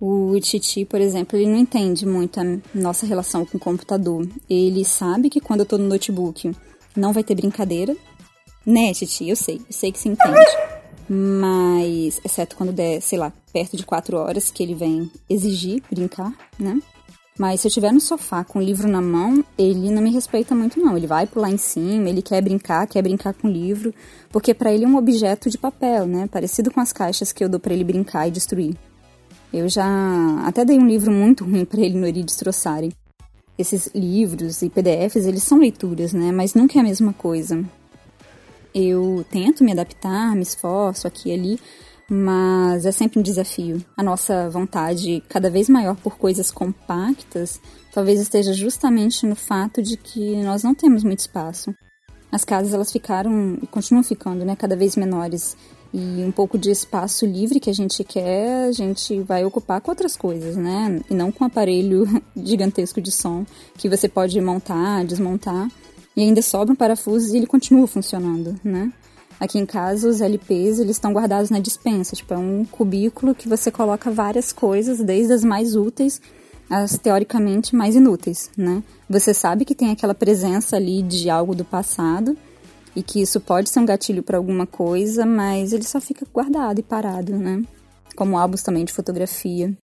O 0.00 0.38
Titi, 0.40 0.86
por 0.86 1.00
exemplo, 1.00 1.38
ele 1.38 1.50
não 1.50 1.58
entende 1.58 2.06
muito 2.06 2.40
a 2.40 2.44
nossa 2.74 3.04
relação 3.04 3.44
com 3.44 3.58
o 3.58 3.60
computador. 3.60 4.26
Ele 4.48 4.82
sabe 4.82 5.28
que 5.28 5.40
quando 5.40 5.60
eu 5.60 5.66
tô 5.66 5.76
no 5.76 5.86
notebook 5.86 6.50
não 6.96 7.12
vai 7.12 7.22
ter 7.22 7.34
brincadeira. 7.34 7.94
Né, 8.64 8.94
Titi? 8.94 9.28
Eu 9.28 9.36
sei, 9.36 9.56
eu 9.56 9.72
sei 9.72 9.92
que 9.92 9.98
se 9.98 10.08
entende. 10.08 10.38
Mas, 11.12 12.20
exceto 12.24 12.56
quando 12.56 12.72
der, 12.72 13.02
sei 13.02 13.18
lá, 13.18 13.32
perto 13.52 13.76
de 13.76 13.84
quatro 13.84 14.16
horas 14.16 14.50
que 14.50 14.62
ele 14.62 14.74
vem 14.74 15.10
exigir 15.28 15.82
brincar, 15.90 16.32
né? 16.58 16.80
Mas 17.38 17.60
se 17.60 17.66
eu 17.66 17.68
estiver 17.68 17.92
no 17.92 18.00
sofá 18.00 18.44
com 18.44 18.58
o 18.58 18.62
livro 18.62 18.86
na 18.86 19.00
mão, 19.00 19.44
ele 19.56 19.90
não 19.90 20.02
me 20.02 20.10
respeita 20.10 20.54
muito 20.54 20.78
não. 20.78 20.96
Ele 20.96 21.06
vai 21.06 21.26
pular 21.26 21.50
em 21.50 21.56
cima, 21.56 22.08
ele 22.08 22.20
quer 22.20 22.42
brincar, 22.42 22.86
quer 22.86 23.02
brincar 23.02 23.32
com 23.32 23.48
o 23.48 23.50
livro, 23.50 23.94
porque 24.30 24.52
para 24.52 24.72
ele 24.72 24.84
é 24.84 24.88
um 24.88 24.96
objeto 24.96 25.48
de 25.48 25.56
papel, 25.56 26.06
né? 26.06 26.26
Parecido 26.26 26.70
com 26.70 26.80
as 26.80 26.92
caixas 26.92 27.32
que 27.32 27.42
eu 27.42 27.48
dou 27.48 27.58
para 27.58 27.72
ele 27.72 27.84
brincar 27.84 28.28
e 28.28 28.30
destruir. 28.30 28.76
Eu 29.52 29.68
já 29.68 29.86
até 30.44 30.64
dei 30.64 30.78
um 30.78 30.86
livro 30.86 31.10
muito 31.10 31.44
ruim 31.44 31.64
para 31.64 31.80
ele 31.80 31.98
no 31.98 32.06
Eri 32.06 32.22
destroçarem. 32.22 32.92
Esses 33.58 33.90
livros 33.94 34.62
e 34.62 34.70
PDFs, 34.70 35.26
eles 35.26 35.42
são 35.42 35.58
leituras, 35.58 36.12
né? 36.12 36.30
Mas 36.30 36.54
nunca 36.54 36.78
é 36.78 36.80
a 36.80 36.84
mesma 36.84 37.12
coisa. 37.12 37.64
Eu 38.72 39.24
tento 39.30 39.64
me 39.64 39.72
adaptar, 39.72 40.36
me 40.36 40.42
esforço 40.42 41.06
aqui 41.06 41.30
e 41.30 41.32
ali, 41.32 41.60
mas 42.12 42.84
é 42.84 42.90
sempre 42.90 43.20
um 43.20 43.22
desafio. 43.22 43.80
A 43.96 44.02
nossa 44.02 44.50
vontade 44.50 45.22
cada 45.28 45.48
vez 45.48 45.68
maior 45.68 45.94
por 45.94 46.18
coisas 46.18 46.50
compactas 46.50 47.60
talvez 47.94 48.20
esteja 48.20 48.52
justamente 48.52 49.24
no 49.24 49.36
fato 49.36 49.80
de 49.80 49.96
que 49.96 50.42
nós 50.42 50.64
não 50.64 50.74
temos 50.74 51.04
muito 51.04 51.20
espaço. 51.20 51.72
As 52.32 52.44
casas 52.44 52.74
elas 52.74 52.90
ficaram 52.90 53.58
e 53.62 53.66
continuam 53.66 54.02
ficando, 54.02 54.44
né, 54.44 54.56
cada 54.56 54.74
vez 54.74 54.96
menores 54.96 55.56
e 55.94 56.24
um 56.24 56.32
pouco 56.32 56.58
de 56.58 56.70
espaço 56.70 57.26
livre 57.26 57.60
que 57.60 57.70
a 57.70 57.74
gente 57.74 58.02
quer, 58.02 58.68
a 58.68 58.72
gente 58.72 59.20
vai 59.20 59.44
ocupar 59.44 59.80
com 59.80 59.90
outras 59.90 60.16
coisas, 60.16 60.56
né? 60.56 61.00
E 61.10 61.14
não 61.14 61.32
com 61.32 61.44
um 61.44 61.46
aparelho 61.46 62.06
gigantesco 62.36 63.00
de 63.00 63.10
som 63.10 63.44
que 63.76 63.88
você 63.88 64.08
pode 64.08 64.40
montar, 64.40 65.04
desmontar 65.04 65.68
e 66.16 66.22
ainda 66.22 66.42
sobra 66.42 66.72
um 66.72 66.76
parafuso 66.76 67.34
e 67.34 67.38
ele 67.38 67.46
continua 67.46 67.86
funcionando, 67.86 68.58
né? 68.62 68.92
Aqui 69.40 69.58
em 69.58 69.64
casa, 69.64 70.06
os 70.06 70.20
LPs, 70.20 70.78
eles 70.78 70.96
estão 70.96 71.14
guardados 71.14 71.48
na 71.48 71.58
dispensa, 71.58 72.14
tipo, 72.14 72.34
é 72.34 72.36
um 72.36 72.62
cubículo 72.62 73.34
que 73.34 73.48
você 73.48 73.70
coloca 73.70 74.10
várias 74.10 74.52
coisas, 74.52 75.00
desde 75.00 75.32
as 75.32 75.42
mais 75.42 75.74
úteis 75.74 76.20
às 76.68 76.98
teoricamente 76.98 77.74
mais 77.74 77.96
inúteis, 77.96 78.50
né? 78.54 78.82
Você 79.08 79.32
sabe 79.32 79.64
que 79.64 79.74
tem 79.74 79.90
aquela 79.90 80.14
presença 80.14 80.76
ali 80.76 81.02
de 81.02 81.30
algo 81.30 81.54
do 81.54 81.64
passado 81.64 82.36
e 82.94 83.02
que 83.02 83.22
isso 83.22 83.40
pode 83.40 83.70
ser 83.70 83.80
um 83.80 83.86
gatilho 83.86 84.22
para 84.22 84.36
alguma 84.36 84.66
coisa, 84.66 85.24
mas 85.24 85.72
ele 85.72 85.84
só 85.84 86.00
fica 86.00 86.26
guardado 86.32 86.78
e 86.78 86.82
parado, 86.82 87.36
né? 87.36 87.62
Como 88.14 88.38
álbuns 88.38 88.62
também 88.62 88.84
de 88.84 88.92
fotografia. 88.92 89.74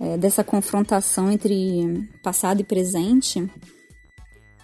É, 0.00 0.16
dessa 0.16 0.42
confrontação 0.42 1.30
entre 1.30 2.08
passado 2.22 2.60
e 2.60 2.64
presente, 2.64 3.48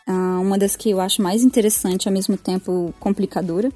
uma 0.06 0.58
das 0.58 0.76
que 0.76 0.90
eu 0.90 1.00
acho 1.00 1.22
mais 1.22 1.42
interessante, 1.42 2.08
ao 2.08 2.12
mesmo 2.12 2.36
tempo 2.36 2.92
complicadora, 2.98 3.70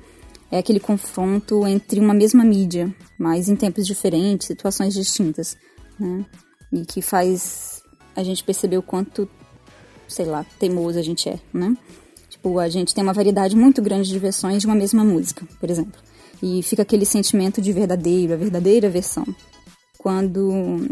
é 0.50 0.58
aquele 0.58 0.80
confronto 0.80 1.66
entre 1.66 2.00
uma 2.00 2.14
mesma 2.14 2.44
mídia, 2.44 2.94
mas 3.18 3.48
em 3.48 3.56
tempos 3.56 3.86
diferentes, 3.86 4.46
situações 4.46 4.94
distintas, 4.94 5.56
né? 5.98 6.24
E 6.72 6.84
que 6.84 7.00
faz 7.00 7.82
a 8.14 8.22
gente 8.22 8.42
perceber 8.44 8.78
o 8.78 8.82
quanto, 8.82 9.28
sei 10.08 10.26
lá, 10.26 10.44
teimoso 10.58 10.98
a 10.98 11.02
gente 11.02 11.28
é, 11.28 11.38
né? 11.52 11.76
Tipo, 12.28 12.58
a 12.58 12.68
gente 12.68 12.94
tem 12.94 13.02
uma 13.02 13.12
variedade 13.12 13.56
muito 13.56 13.80
grande 13.80 14.08
de 14.08 14.18
versões 14.18 14.60
de 14.60 14.66
uma 14.66 14.74
mesma 14.74 15.04
música, 15.04 15.46
por 15.58 15.70
exemplo. 15.70 16.00
E 16.42 16.62
fica 16.62 16.82
aquele 16.82 17.06
sentimento 17.06 17.60
de 17.62 17.72
verdadeiro, 17.72 18.34
a 18.34 18.36
verdadeira 18.36 18.90
versão. 18.90 19.26
Quando 19.98 20.88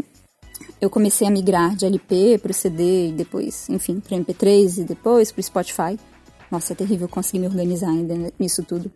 eu 0.79 0.89
comecei 0.89 1.27
a 1.27 1.31
migrar 1.31 1.75
de 1.75 1.85
LP 1.85 2.37
para 2.37 2.51
o 2.51 2.53
CD 2.53 3.09
e 3.09 3.11
depois, 3.11 3.69
enfim, 3.69 3.99
para 3.99 4.17
MP3 4.17 4.79
e 4.79 4.83
depois 4.83 5.31
para 5.31 5.39
o 5.39 5.43
Spotify. 5.43 5.99
Nossa, 6.51 6.73
é 6.73 6.75
terrível 6.75 7.07
conseguir 7.07 7.39
me 7.39 7.47
organizar 7.47 7.89
ainda 7.89 8.31
nisso 8.39 8.63
tudo. 8.63 8.91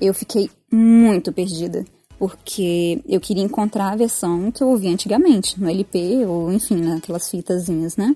Eu 0.00 0.12
fiquei 0.12 0.50
muito 0.70 1.32
perdida, 1.32 1.84
porque 2.18 3.02
eu 3.08 3.20
queria 3.20 3.42
encontrar 3.42 3.92
a 3.92 3.96
versão 3.96 4.50
que 4.50 4.62
eu 4.62 4.68
ouvia 4.68 4.90
antigamente, 4.90 5.60
no 5.60 5.68
LP 5.68 6.24
ou, 6.26 6.52
enfim, 6.52 6.76
naquelas 6.76 7.28
fitazinhas, 7.28 7.96
né? 7.96 8.14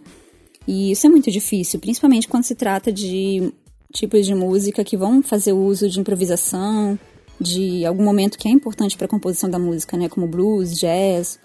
E 0.66 0.90
isso 0.90 1.06
é 1.06 1.10
muito 1.10 1.30
difícil, 1.30 1.78
principalmente 1.78 2.28
quando 2.28 2.44
se 2.44 2.54
trata 2.54 2.92
de 2.92 3.52
tipos 3.92 4.26
de 4.26 4.34
música 4.34 4.84
que 4.84 4.96
vão 4.96 5.22
fazer 5.22 5.52
uso 5.52 5.88
de 5.88 6.00
improvisação, 6.00 6.98
de 7.40 7.84
algum 7.84 8.04
momento 8.04 8.38
que 8.38 8.48
é 8.48 8.50
importante 8.50 8.96
para 8.96 9.06
a 9.06 9.08
composição 9.08 9.48
da 9.48 9.58
música, 9.58 9.96
né? 9.96 10.08
Como 10.08 10.26
blues, 10.26 10.78
jazz 10.78 11.38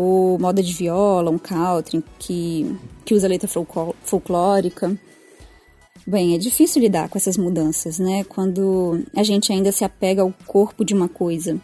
ou 0.00 0.38
moda 0.38 0.62
de 0.62 0.72
viola, 0.72 1.28
um 1.28 1.38
country 1.38 2.04
que, 2.20 2.72
que 3.04 3.14
usa 3.14 3.26
letra 3.26 3.48
folclórica. 4.04 4.96
Bem, 6.06 6.36
é 6.36 6.38
difícil 6.38 6.80
lidar 6.80 7.08
com 7.08 7.18
essas 7.18 7.36
mudanças, 7.36 7.98
né? 7.98 8.22
Quando 8.22 9.02
a 9.16 9.24
gente 9.24 9.52
ainda 9.52 9.72
se 9.72 9.84
apega 9.84 10.22
ao 10.22 10.32
corpo 10.46 10.84
de 10.84 10.94
uma 10.94 11.08
coisa, 11.08 11.60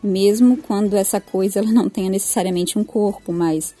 mesmo 0.00 0.56
quando 0.58 0.94
essa 0.94 1.20
coisa 1.20 1.58
ela 1.58 1.72
não 1.72 1.88
tenha 1.88 2.08
necessariamente 2.08 2.78
um 2.78 2.84
corpo, 2.84 3.32
mas 3.32 3.74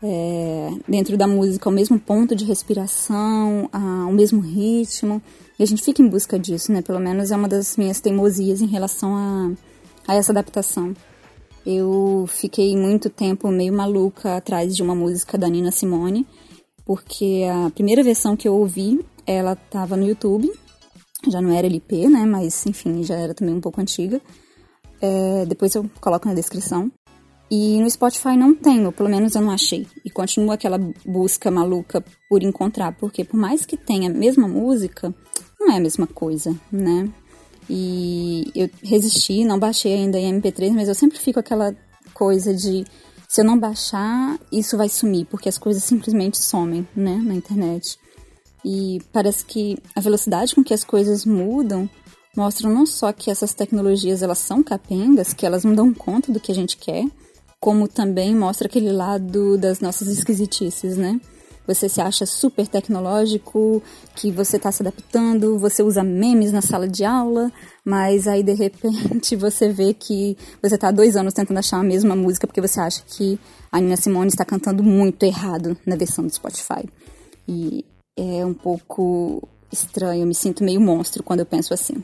é, 0.00 0.70
dentro 0.88 1.16
da 1.16 1.26
música 1.26 1.68
o 1.68 1.72
mesmo 1.72 1.98
ponto 1.98 2.36
de 2.36 2.44
respiração, 2.44 3.68
a, 3.72 4.06
o 4.06 4.12
mesmo 4.12 4.40
ritmo, 4.40 5.20
e 5.58 5.64
a 5.64 5.66
gente 5.66 5.82
fica 5.82 6.00
em 6.00 6.08
busca 6.08 6.38
disso, 6.38 6.70
né? 6.70 6.82
Pelo 6.82 7.00
menos 7.00 7.32
é 7.32 7.36
uma 7.36 7.48
das 7.48 7.76
minhas 7.76 8.00
teimosias 8.00 8.60
em 8.60 8.66
relação 8.66 9.16
a, 9.16 9.50
a 10.06 10.14
essa 10.14 10.30
adaptação. 10.30 10.94
Eu 11.66 12.26
fiquei 12.28 12.76
muito 12.76 13.08
tempo 13.08 13.48
meio 13.48 13.72
maluca 13.72 14.36
atrás 14.36 14.76
de 14.76 14.82
uma 14.82 14.94
música 14.94 15.38
da 15.38 15.48
Nina 15.48 15.70
Simone, 15.70 16.26
porque 16.84 17.44
a 17.50 17.70
primeira 17.70 18.02
versão 18.02 18.36
que 18.36 18.46
eu 18.46 18.54
ouvi, 18.54 19.04
ela 19.26 19.54
estava 19.54 19.96
no 19.96 20.06
YouTube, 20.06 20.52
já 21.26 21.40
não 21.40 21.50
era 21.50 21.66
LP, 21.66 22.08
né, 22.08 22.26
mas 22.26 22.66
enfim, 22.66 23.02
já 23.02 23.14
era 23.14 23.32
também 23.32 23.54
um 23.54 23.60
pouco 23.60 23.80
antiga. 23.80 24.20
É, 25.00 25.46
depois 25.46 25.74
eu 25.74 25.88
coloco 26.00 26.28
na 26.28 26.34
descrição. 26.34 26.90
E 27.50 27.80
no 27.80 27.88
Spotify 27.90 28.36
não 28.36 28.54
tem, 28.54 28.90
pelo 28.90 29.08
menos 29.08 29.34
eu 29.34 29.42
não 29.42 29.50
achei. 29.50 29.86
E 30.04 30.10
continua 30.10 30.54
aquela 30.54 30.78
busca 31.04 31.50
maluca 31.50 32.04
por 32.28 32.42
encontrar, 32.42 32.92
porque 32.96 33.24
por 33.24 33.38
mais 33.38 33.64
que 33.64 33.76
tenha 33.76 34.10
a 34.10 34.12
mesma 34.12 34.48
música, 34.48 35.14
não 35.60 35.70
é 35.70 35.76
a 35.76 35.80
mesma 35.80 36.06
coisa, 36.06 36.54
né? 36.72 37.08
E 37.68 38.50
eu 38.54 38.68
resisti, 38.82 39.44
não 39.44 39.58
baixei 39.58 39.94
ainda 39.94 40.18
em 40.18 40.40
MP3, 40.40 40.72
mas 40.72 40.88
eu 40.88 40.94
sempre 40.94 41.18
fico 41.18 41.40
aquela 41.40 41.74
coisa 42.12 42.54
de 42.54 42.84
se 43.28 43.40
eu 43.40 43.44
não 43.44 43.58
baixar, 43.58 44.38
isso 44.52 44.76
vai 44.76 44.88
sumir, 44.88 45.26
porque 45.26 45.48
as 45.48 45.58
coisas 45.58 45.82
simplesmente 45.82 46.38
somem, 46.38 46.86
né, 46.94 47.16
na 47.16 47.34
internet. 47.34 47.98
E 48.64 49.00
parece 49.12 49.44
que 49.44 49.76
a 49.94 50.00
velocidade 50.00 50.54
com 50.54 50.62
que 50.62 50.72
as 50.72 50.84
coisas 50.84 51.24
mudam 51.24 51.88
mostra 52.36 52.68
não 52.68 52.86
só 52.86 53.12
que 53.12 53.30
essas 53.30 53.54
tecnologias 53.54 54.22
elas 54.22 54.38
são 54.38 54.62
capengas, 54.62 55.32
que 55.32 55.46
elas 55.46 55.64
não 55.64 55.74
dão 55.74 55.92
conta 55.92 56.32
do 56.32 56.40
que 56.40 56.52
a 56.52 56.54
gente 56.54 56.76
quer, 56.76 57.04
como 57.60 57.88
também 57.88 58.34
mostra 58.34 58.66
aquele 58.66 58.92
lado 58.92 59.56
das 59.56 59.80
nossas 59.80 60.08
esquisitices, 60.08 60.96
né? 60.96 61.20
Você 61.66 61.88
se 61.88 62.00
acha 62.00 62.26
super 62.26 62.66
tecnológico, 62.66 63.82
que 64.14 64.30
você 64.30 64.56
está 64.56 64.70
se 64.70 64.82
adaptando, 64.82 65.58
você 65.58 65.82
usa 65.82 66.02
memes 66.02 66.52
na 66.52 66.60
sala 66.60 66.86
de 66.86 67.04
aula, 67.04 67.50
mas 67.84 68.28
aí 68.28 68.42
de 68.42 68.52
repente 68.52 69.34
você 69.36 69.68
vê 69.68 69.94
que 69.94 70.36
você 70.62 70.74
está 70.74 70.88
há 70.88 70.92
dois 70.92 71.16
anos 71.16 71.32
tentando 71.32 71.58
achar 71.58 71.78
a 71.78 71.82
mesma 71.84 72.14
música 72.14 72.46
porque 72.46 72.60
você 72.60 72.80
acha 72.80 73.02
que 73.06 73.38
a 73.72 73.80
Nina 73.80 73.96
Simone 73.96 74.28
está 74.28 74.44
cantando 74.44 74.82
muito 74.82 75.22
errado 75.24 75.76
na 75.86 75.96
versão 75.96 76.26
do 76.26 76.32
Spotify. 76.32 76.88
E 77.48 77.84
é 78.16 78.44
um 78.44 78.54
pouco 78.54 79.48
estranho, 79.72 80.22
eu 80.22 80.26
me 80.26 80.34
sinto 80.34 80.62
meio 80.62 80.80
monstro 80.80 81.22
quando 81.22 81.40
eu 81.40 81.46
penso 81.46 81.74
assim. 81.74 82.02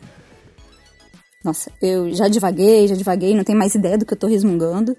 Nossa, 1.45 1.71
eu 1.81 2.13
já 2.13 2.29
divaguei, 2.29 2.87
já 2.89 2.95
divaguei, 2.95 3.35
não 3.35 3.45
tenho 3.45 3.59
mais 3.59 3.75
ideia 3.75 3.97
do 3.97 4.05
que 4.05 4.13
eu 4.13 4.19
tô 4.19 4.27
resmungando. 4.27 4.97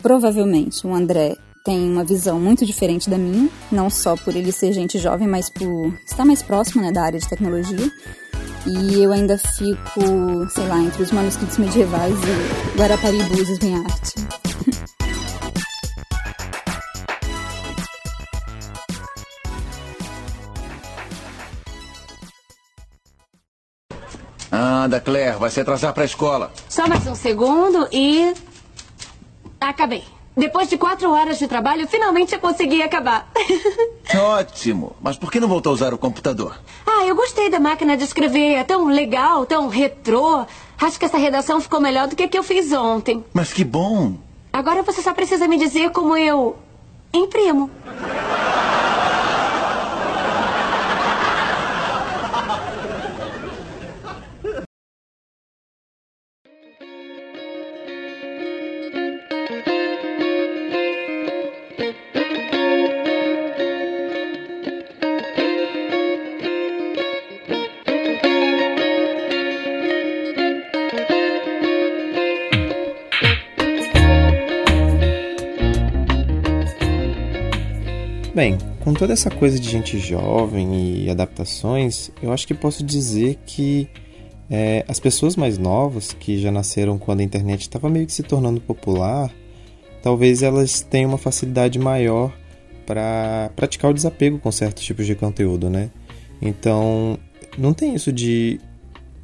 Provavelmente 0.00 0.86
o 0.86 0.94
André 0.94 1.36
tem 1.64 1.88
uma 1.90 2.04
visão 2.04 2.40
muito 2.40 2.66
diferente 2.66 3.08
da 3.08 3.16
minha, 3.16 3.48
não 3.70 3.88
só 3.88 4.16
por 4.16 4.34
ele 4.34 4.50
ser 4.50 4.72
gente 4.72 4.98
jovem, 4.98 5.28
mas 5.28 5.48
por 5.48 5.94
estar 6.04 6.24
mais 6.24 6.42
próximo 6.42 6.82
né, 6.82 6.90
da 6.90 7.02
área 7.02 7.18
de 7.18 7.28
tecnologia. 7.28 7.90
E 8.66 9.02
eu 9.02 9.12
ainda 9.12 9.38
fico, 9.38 10.48
sei 10.50 10.66
lá, 10.68 10.78
entre 10.78 11.02
os 11.02 11.10
manuscritos 11.10 11.58
medievais 11.58 12.14
e 12.14 12.78
Guarapari 12.78 13.22
Búzios, 13.24 13.58
minha 13.60 13.78
arte. 13.78 14.14
Anda, 24.54 25.00
Claire, 25.00 25.38
vai 25.38 25.48
se 25.48 25.60
atrasar 25.60 25.94
para 25.94 26.02
a 26.02 26.06
escola. 26.06 26.52
Só 26.68 26.86
mais 26.86 27.06
um 27.06 27.14
segundo 27.14 27.88
e. 27.90 28.34
Acabei. 29.58 30.04
Depois 30.36 30.68
de 30.68 30.78
quatro 30.78 31.10
horas 31.10 31.38
de 31.38 31.46
trabalho, 31.46 31.86
finalmente 31.86 32.34
eu 32.34 32.40
consegui 32.40 32.82
acabar. 32.82 33.30
Ótimo. 34.16 34.96
Mas 35.00 35.16
por 35.16 35.30
que 35.30 35.38
não 35.38 35.48
voltou 35.48 35.70
a 35.70 35.74
usar 35.74 35.92
o 35.92 35.98
computador? 35.98 36.58
Ah, 36.86 37.04
eu 37.04 37.14
gostei 37.14 37.50
da 37.50 37.60
máquina 37.60 37.96
de 37.96 38.04
escrever. 38.04 38.54
É 38.54 38.64
tão 38.64 38.86
legal, 38.86 39.44
tão 39.44 39.68
retrô. 39.68 40.46
Acho 40.80 40.98
que 40.98 41.04
essa 41.04 41.18
redação 41.18 41.60
ficou 41.60 41.80
melhor 41.80 42.08
do 42.08 42.16
que 42.16 42.22
a 42.22 42.28
que 42.28 42.38
eu 42.38 42.42
fiz 42.42 42.72
ontem. 42.72 43.24
Mas 43.32 43.52
que 43.52 43.62
bom. 43.62 44.14
Agora 44.52 44.82
você 44.82 45.02
só 45.02 45.12
precisa 45.12 45.46
me 45.46 45.58
dizer 45.58 45.90
como 45.90 46.16
eu 46.16 46.56
imprimo. 47.12 47.70
Bem, 78.34 78.56
com 78.80 78.94
toda 78.94 79.12
essa 79.12 79.30
coisa 79.30 79.58
de 79.60 79.68
gente 79.68 79.98
jovem 79.98 81.04
e 81.04 81.10
adaptações, 81.10 82.10
eu 82.22 82.32
acho 82.32 82.46
que 82.46 82.54
posso 82.54 82.82
dizer 82.84 83.38
que 83.46 83.88
É, 84.54 84.84
as 84.86 85.00
pessoas 85.00 85.34
mais 85.34 85.56
novas, 85.56 86.12
que 86.12 86.38
já 86.38 86.50
nasceram 86.50 86.98
quando 86.98 87.20
a 87.20 87.22
internet 87.22 87.62
estava 87.62 87.88
meio 87.88 88.04
que 88.04 88.12
se 88.12 88.22
tornando 88.22 88.60
popular, 88.60 89.30
talvez 90.02 90.42
elas 90.42 90.82
tenham 90.82 91.08
uma 91.10 91.16
facilidade 91.16 91.78
maior 91.78 92.30
para 92.84 93.50
praticar 93.56 93.90
o 93.90 93.94
desapego 93.94 94.38
com 94.38 94.52
certos 94.52 94.84
tipos 94.84 95.06
de 95.06 95.14
conteúdo, 95.14 95.70
né? 95.70 95.90
Então, 96.42 97.18
não 97.56 97.72
tem 97.72 97.94
isso 97.94 98.12
de 98.12 98.60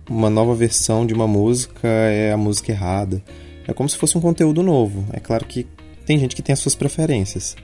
uma 0.09 0.31
nova 0.31 0.55
versão 0.55 1.05
de 1.05 1.13
uma 1.13 1.27
música 1.27 1.87
é 1.87 2.33
a 2.33 2.37
música 2.39 2.73
errada. 2.73 3.23
É 3.67 3.75
como 3.75 3.89
se 3.89 3.99
fosse 3.99 4.17
um 4.17 4.23
conteúdo 4.23 4.63
novo. 4.63 5.05
É 5.13 5.21
claro 5.21 5.45
que 5.45 5.67
tem 6.07 6.19
gente 6.19 6.35
que 6.35 6.41
tem 6.41 6.55
as 6.55 6.59
suas 6.61 6.75
preferências. 6.75 7.55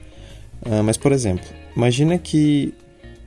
Uh, 0.61 0.83
mas, 0.83 0.97
por 0.97 1.11
exemplo, 1.11 1.45
imagina 1.75 2.17
que, 2.17 2.73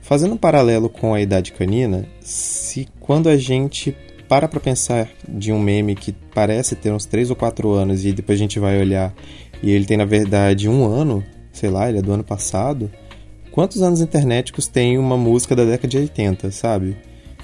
fazendo 0.01 0.33
um 0.33 0.37
paralelo 0.37 0.89
com 0.89 1.13
a 1.13 1.21
idade 1.21 1.51
canina, 1.51 2.05
se 2.21 2.87
quando 2.99 3.29
a 3.29 3.37
gente 3.37 3.95
para 4.27 4.47
para 4.47 4.59
pensar 4.59 5.09
de 5.27 5.51
um 5.51 5.59
meme 5.59 5.95
que 5.95 6.13
parece 6.33 6.75
ter 6.75 6.91
uns 6.91 7.05
3 7.05 7.31
ou 7.31 7.35
4 7.35 7.71
anos 7.71 8.05
e 8.05 8.13
depois 8.13 8.37
a 8.37 8.41
gente 8.41 8.59
vai 8.59 8.79
olhar 8.79 9.11
e 9.61 9.71
ele 9.71 9.85
tem 9.85 9.97
na 9.97 10.05
verdade 10.05 10.69
um 10.69 10.85
ano, 10.85 11.25
sei 11.51 11.69
lá, 11.69 11.89
ele 11.89 11.97
é 11.97 12.01
do 12.01 12.13
ano 12.13 12.23
passado, 12.23 12.91
quantos 13.51 13.81
anos 13.81 14.01
internéticos 14.01 14.67
tem 14.67 14.99
uma 14.99 15.17
música 15.17 15.55
da 15.55 15.65
década 15.65 15.87
de 15.87 15.97
80, 15.97 16.51
sabe? 16.51 16.95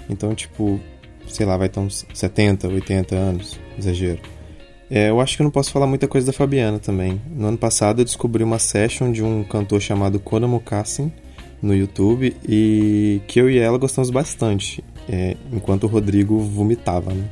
Então, 0.07 0.35
tipo, 0.35 0.79
sei 1.27 1.45
lá, 1.45 1.57
vai 1.57 1.67
ter 1.67 1.79
uns 1.79 2.05
70, 2.13 2.67
80 2.67 3.15
anos, 3.15 3.59
exagero. 3.77 4.21
É, 4.89 5.09
eu 5.09 5.19
acho 5.19 5.35
que 5.35 5.41
eu 5.41 5.45
não 5.45 5.51
posso 5.51 5.71
falar 5.71 5.87
muita 5.87 6.07
coisa 6.07 6.27
da 6.27 6.33
Fabiana 6.33 6.79
também. 6.79 7.19
No 7.35 7.47
ano 7.47 7.57
passado 7.57 8.01
eu 8.01 8.05
descobri 8.05 8.43
uma 8.43 8.59
session 8.59 9.11
de 9.11 9.23
um 9.23 9.43
cantor 9.43 9.81
chamado 9.81 10.19
Conan 10.19 10.47
Mocassin 10.47 11.11
no 11.61 11.75
YouTube 11.75 12.35
e 12.47 13.21
que 13.27 13.41
eu 13.41 13.49
e 13.49 13.57
ela 13.57 13.77
gostamos 13.77 14.09
bastante, 14.09 14.83
é, 15.09 15.35
enquanto 15.51 15.85
o 15.85 15.87
Rodrigo 15.87 16.37
vomitava, 16.39 17.11
né? 17.13 17.25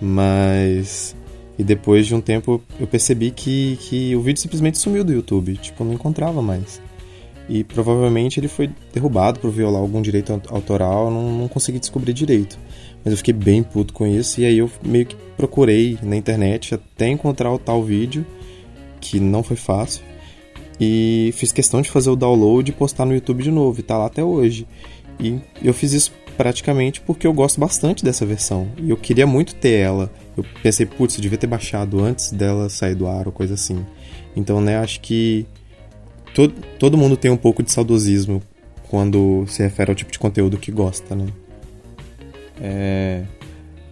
Mas 0.00 1.14
e 1.58 1.64
depois 1.64 2.06
de 2.06 2.14
um 2.14 2.20
tempo 2.20 2.62
eu 2.80 2.86
percebi 2.86 3.30
que, 3.32 3.76
que 3.80 4.14
o 4.14 4.22
vídeo 4.22 4.40
simplesmente 4.40 4.78
sumiu 4.78 5.04
do 5.04 5.12
YouTube, 5.12 5.56
tipo, 5.56 5.84
não 5.84 5.92
encontrava 5.92 6.40
mais. 6.40 6.80
E 7.48 7.64
provavelmente 7.64 8.38
ele 8.38 8.48
foi 8.48 8.70
derrubado 8.92 9.40
por 9.40 9.50
violar 9.50 9.80
algum 9.80 10.00
direito 10.00 10.40
autoral, 10.50 11.10
não, 11.10 11.32
não 11.32 11.48
consegui 11.48 11.78
descobrir 11.78 12.12
direito. 12.12 12.58
Mas 13.04 13.12
eu 13.12 13.16
fiquei 13.18 13.34
bem 13.34 13.62
puto 13.62 13.92
com 13.92 14.06
isso, 14.06 14.40
e 14.40 14.44
aí 14.44 14.58
eu 14.58 14.70
meio 14.82 15.06
que 15.06 15.16
procurei 15.36 15.98
na 16.02 16.16
internet 16.16 16.74
até 16.74 17.08
encontrar 17.08 17.52
o 17.52 17.58
tal 17.58 17.82
vídeo, 17.82 18.26
que 19.00 19.20
não 19.20 19.42
foi 19.42 19.56
fácil. 19.56 20.02
E 20.80 21.32
fiz 21.34 21.52
questão 21.52 21.80
de 21.80 21.90
fazer 21.90 22.10
o 22.10 22.16
download 22.16 22.70
e 22.70 22.74
postar 22.74 23.04
no 23.04 23.14
YouTube 23.14 23.42
de 23.42 23.50
novo, 23.50 23.80
e 23.80 23.82
tá 23.82 23.96
lá 23.96 24.06
até 24.06 24.22
hoje. 24.22 24.66
E 25.18 25.40
eu 25.62 25.74
fiz 25.74 25.92
isso 25.92 26.12
praticamente 26.36 27.00
porque 27.00 27.26
eu 27.26 27.32
gosto 27.32 27.58
bastante 27.58 28.04
dessa 28.04 28.24
versão. 28.24 28.68
E 28.78 28.90
eu 28.90 28.96
queria 28.96 29.26
muito 29.26 29.56
ter 29.56 29.80
ela. 29.80 30.10
Eu 30.36 30.44
pensei, 30.62 30.86
putz, 30.86 31.16
eu 31.16 31.20
devia 31.20 31.36
ter 31.36 31.48
baixado 31.48 31.98
antes 32.00 32.30
dela 32.30 32.68
sair 32.68 32.94
do 32.94 33.08
ar 33.08 33.26
ou 33.26 33.32
coisa 33.32 33.54
assim. 33.54 33.84
Então, 34.36 34.60
né, 34.60 34.78
acho 34.78 35.00
que 35.00 35.44
todo, 36.32 36.54
todo 36.78 36.96
mundo 36.96 37.16
tem 37.16 37.30
um 37.30 37.36
pouco 37.36 37.60
de 37.62 37.72
saudosismo 37.72 38.40
quando 38.88 39.44
se 39.48 39.62
refere 39.62 39.90
ao 39.90 39.96
tipo 39.96 40.12
de 40.12 40.18
conteúdo 40.18 40.56
que 40.56 40.70
gosta, 40.70 41.16
né? 41.16 41.26
É... 42.60 43.24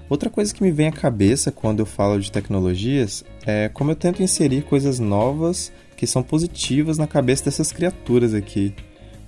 Outra 0.08 0.30
coisa 0.30 0.54
que 0.54 0.62
me 0.62 0.70
vem 0.70 0.86
à 0.86 0.92
cabeça 0.92 1.50
quando 1.50 1.80
eu 1.80 1.86
falo 1.86 2.20
de 2.20 2.30
tecnologias 2.30 3.24
é 3.44 3.68
como 3.68 3.90
eu 3.90 3.96
tento 3.96 4.22
inserir 4.22 4.62
coisas 4.62 5.00
novas 5.00 5.72
que 5.96 6.06
são 6.06 6.22
positivas 6.22 6.96
na 6.96 7.06
cabeça 7.06 7.46
dessas 7.46 7.72
criaturas 7.72 8.32
aqui. 8.32 8.72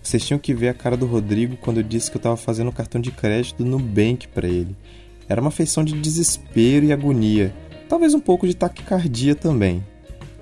Vocês 0.01 0.25
tinham 0.25 0.39
que 0.39 0.55
ver 0.55 0.69
a 0.69 0.75
cara 0.75 0.97
do 0.97 1.07
Rodrigo 1.07 1.57
quando 1.57 1.79
eu 1.79 1.83
disse 1.83 2.11
que 2.11 2.17
eu 2.17 2.21
estava 2.21 2.37
fazendo 2.37 2.69
o 2.69 2.73
cartão 2.73 3.01
de 3.01 3.11
crédito 3.11 3.65
no 3.65 3.79
Nubank 3.79 4.29
para 4.29 4.47
ele. 4.47 4.77
Era 5.29 5.41
uma 5.41 5.51
feição 5.51 5.85
de 5.85 5.93
desespero 6.01 6.87
e 6.87 6.93
agonia, 6.93 7.53
talvez 7.89 8.15
um 8.15 8.21
pouco 8.21 8.47
de 8.47 8.55
taquicardia 8.55 9.35
também. 9.35 9.85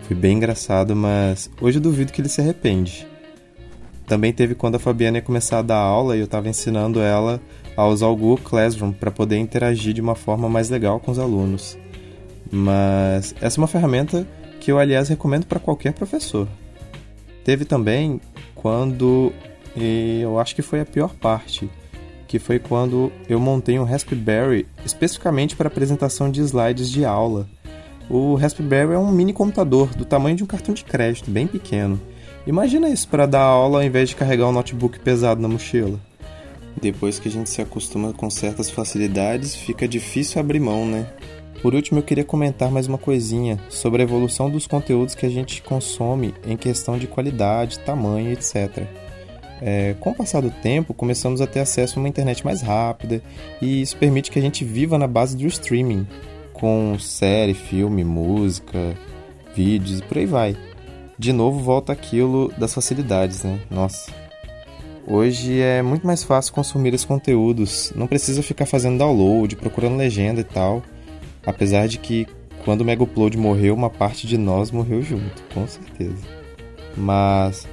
Foi 0.01 0.15
bem 0.15 0.37
engraçado, 0.37 0.95
mas 0.95 1.51
hoje 1.61 1.79
eu 1.79 1.83
duvido 1.83 2.13
que 2.13 2.21
ele 2.21 2.29
se 2.29 2.41
arrepende. 2.41 3.07
Também 4.07 4.33
teve 4.33 4.55
quando 4.55 4.77
a 4.77 4.79
Fabiana 4.79 5.19
ia 5.19 5.23
começar 5.23 5.59
a 5.59 5.63
dar 5.63 5.79
aula 5.79 6.17
e 6.17 6.21
eu 6.21 6.27
estava 6.27 6.49
ensinando 6.49 7.01
ela 7.01 7.41
a 7.77 7.87
usar 7.87 8.07
o 8.07 8.16
Google 8.16 8.39
Classroom 8.39 8.93
para 8.93 9.11
poder 9.11 9.37
interagir 9.37 9.93
de 9.93 10.01
uma 10.01 10.14
forma 10.14 10.49
mais 10.49 10.70
legal 10.70 10.99
com 10.99 11.11
os 11.11 11.18
alunos. 11.18 11.77
Mas 12.51 13.35
essa 13.41 13.59
é 13.59 13.61
uma 13.61 13.68
ferramenta 13.68 14.27
que 14.61 14.72
eu, 14.72 14.79
aliás, 14.79 15.09
recomendo 15.09 15.47
para 15.47 15.61
qualquer 15.61 15.93
professor. 15.93 16.49
Teve 17.45 17.64
também 17.64 18.20
quando 18.55 19.33
eu 19.77 20.39
acho 20.41 20.55
que 20.55 20.62
foi 20.62 20.81
a 20.81 20.87
pior 20.87 21.14
parte, 21.14 21.68
que 22.27 22.39
foi 22.39 22.59
quando 22.59 23.12
eu 23.29 23.39
montei 23.39 23.79
um 23.79 23.85
Raspberry 23.85 24.66
especificamente 24.85 25.55
para 25.55 25.68
apresentação 25.68 26.31
de 26.31 26.41
slides 26.41 26.91
de 26.91 27.05
aula. 27.05 27.47
O 28.09 28.35
Raspberry 28.37 28.95
é 28.95 28.99
um 28.99 29.12
mini 29.12 29.33
computador 29.33 29.95
do 29.95 30.05
tamanho 30.05 30.37
de 30.37 30.43
um 30.43 30.47
cartão 30.47 30.74
de 30.74 30.85
crédito, 30.85 31.31
bem 31.31 31.47
pequeno. 31.47 32.01
Imagina 32.47 32.89
isso 32.89 33.09
para 33.09 33.27
dar 33.27 33.43
aula 33.43 33.79
ao 33.79 33.85
invés 33.85 34.09
de 34.09 34.16
carregar 34.16 34.47
um 34.47 34.53
notebook 34.53 34.99
pesado 35.01 35.43
na 35.43 35.49
mochila. 35.49 36.01
Depois 36.81 37.18
que 37.18 37.29
a 37.29 37.31
gente 37.31 37.49
se 37.49 37.62
acostuma 37.62 38.12
com 38.12 38.29
certas 38.29 38.70
facilidades, 38.70 39.55
fica 39.55 39.89
difícil 39.89 40.41
abrir 40.41 40.61
mão, 40.61 40.87
né? 40.87 41.07
Por 41.62 41.74
último, 41.74 41.99
eu 41.99 42.03
queria 42.03 42.24
comentar 42.24 42.70
mais 42.70 42.87
uma 42.87 42.99
coisinha 42.99 43.59
sobre 43.70 44.03
a 44.03 44.05
evolução 44.05 44.51
dos 44.51 44.66
conteúdos 44.66 45.14
que 45.14 45.24
a 45.24 45.29
gente 45.29 45.62
consome 45.62 46.35
em 46.47 46.57
questão 46.57 46.99
de 46.99 47.07
qualidade, 47.07 47.79
tamanho, 47.79 48.31
etc. 48.31 48.87
É, 49.61 49.95
com 49.99 50.11
o 50.11 50.14
passar 50.14 50.43
do 50.43 50.51
tempo, 50.51 50.93
começamos 50.93 51.41
a 51.41 51.47
ter 51.47 51.61
acesso 51.61 51.99
a 51.99 52.03
uma 52.03 52.09
internet 52.09 52.45
mais 52.45 52.61
rápida 52.61 53.22
e 53.61 53.81
isso 53.81 53.97
permite 53.97 54.31
que 54.31 54.39
a 54.39 54.43
gente 54.43 54.64
viva 54.64 54.99
na 54.99 55.07
base 55.07 55.35
do 55.35 55.47
streaming, 55.47 56.07
com 56.53 56.99
série, 56.99 57.55
filme, 57.55 58.05
música, 58.05 58.95
vídeos 59.55 60.01
e 60.01 60.03
por 60.03 60.18
aí 60.18 60.27
vai. 60.27 60.57
De 61.18 61.33
novo 61.33 61.59
volta 61.59 61.93
aquilo 61.93 62.53
das 62.59 62.74
facilidades, 62.74 63.43
né? 63.43 63.59
Nossa. 63.70 64.26
Hoje 65.09 65.61
é 65.61 65.83
muito 65.83 66.05
mais 66.05 66.25
fácil 66.25 66.53
consumir 66.53 66.93
esses 66.93 67.07
conteúdos, 67.07 67.93
não 67.95 68.09
precisa 68.09 68.43
ficar 68.43 68.67
fazendo 68.67 68.99
download, 68.99 69.55
procurando 69.55 69.97
legenda 69.97 70.41
e 70.41 70.45
tal. 70.45 70.83
Apesar 71.47 71.87
de 71.87 71.99
que 71.99 72.27
quando 72.65 72.81
o 72.81 72.85
Mega 72.85 73.05
Upload 73.05 73.39
morreu, 73.39 73.73
uma 73.73 73.89
parte 73.89 74.27
de 74.27 74.37
nós 74.37 74.73
morreu 74.73 75.01
junto, 75.03 75.45
com 75.55 75.65
certeza. 75.65 76.27
Mas 76.97 77.69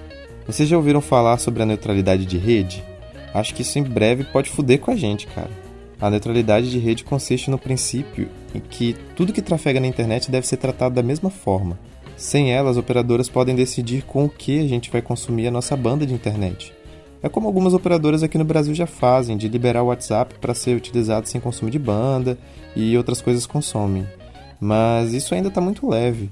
vocês 0.45 0.69
já 0.69 0.77
ouviram 0.77 1.01
falar 1.01 1.39
sobre 1.39 1.63
a 1.63 1.65
neutralidade 1.65 2.23
de 2.27 2.37
rede? 2.37 2.83
Acho 3.33 3.55
que 3.55 3.63
isso 3.63 3.79
em 3.79 3.83
breve 3.83 4.25
pode 4.25 4.51
foder 4.51 4.79
com 4.79 4.91
a 4.91 4.95
gente, 4.95 5.25
cara. 5.25 5.49
A 5.99 6.11
neutralidade 6.11 6.69
de 6.69 6.77
rede 6.77 7.03
consiste 7.03 7.49
no 7.49 7.57
princípio 7.57 8.29
em 8.53 8.59
que 8.59 8.95
tudo 9.15 9.33
que 9.33 9.41
trafega 9.41 9.79
na 9.79 9.87
internet 9.87 10.29
deve 10.29 10.45
ser 10.45 10.57
tratado 10.57 10.93
da 10.93 11.01
mesma 11.01 11.31
forma. 11.31 11.79
Sem 12.15 12.53
ela, 12.53 12.69
as 12.69 12.77
operadoras 12.77 13.27
podem 13.27 13.55
decidir 13.55 14.03
com 14.03 14.25
o 14.25 14.29
que 14.29 14.59
a 14.59 14.67
gente 14.67 14.91
vai 14.91 15.01
consumir 15.01 15.47
a 15.47 15.51
nossa 15.51 15.75
banda 15.75 16.05
de 16.05 16.13
internet. 16.13 16.71
É 17.23 17.29
como 17.29 17.47
algumas 17.47 17.73
operadoras 17.73 18.21
aqui 18.21 18.37
no 18.37 18.43
Brasil 18.43 18.75
já 18.75 18.85
fazem, 18.85 19.37
de 19.37 19.47
liberar 19.47 19.81
o 19.81 19.87
WhatsApp 19.87 20.35
para 20.41 20.53
ser 20.53 20.75
utilizado 20.75 21.25
sem 21.29 21.39
consumo 21.39 21.71
de 21.71 21.79
banda 21.79 22.37
e 22.75 22.97
outras 22.97 23.21
coisas 23.21 23.45
consomem. 23.45 24.05
Mas 24.59 25.13
isso 25.13 25.33
ainda 25.33 25.47
está 25.47 25.61
muito 25.61 25.89
leve. 25.89 26.29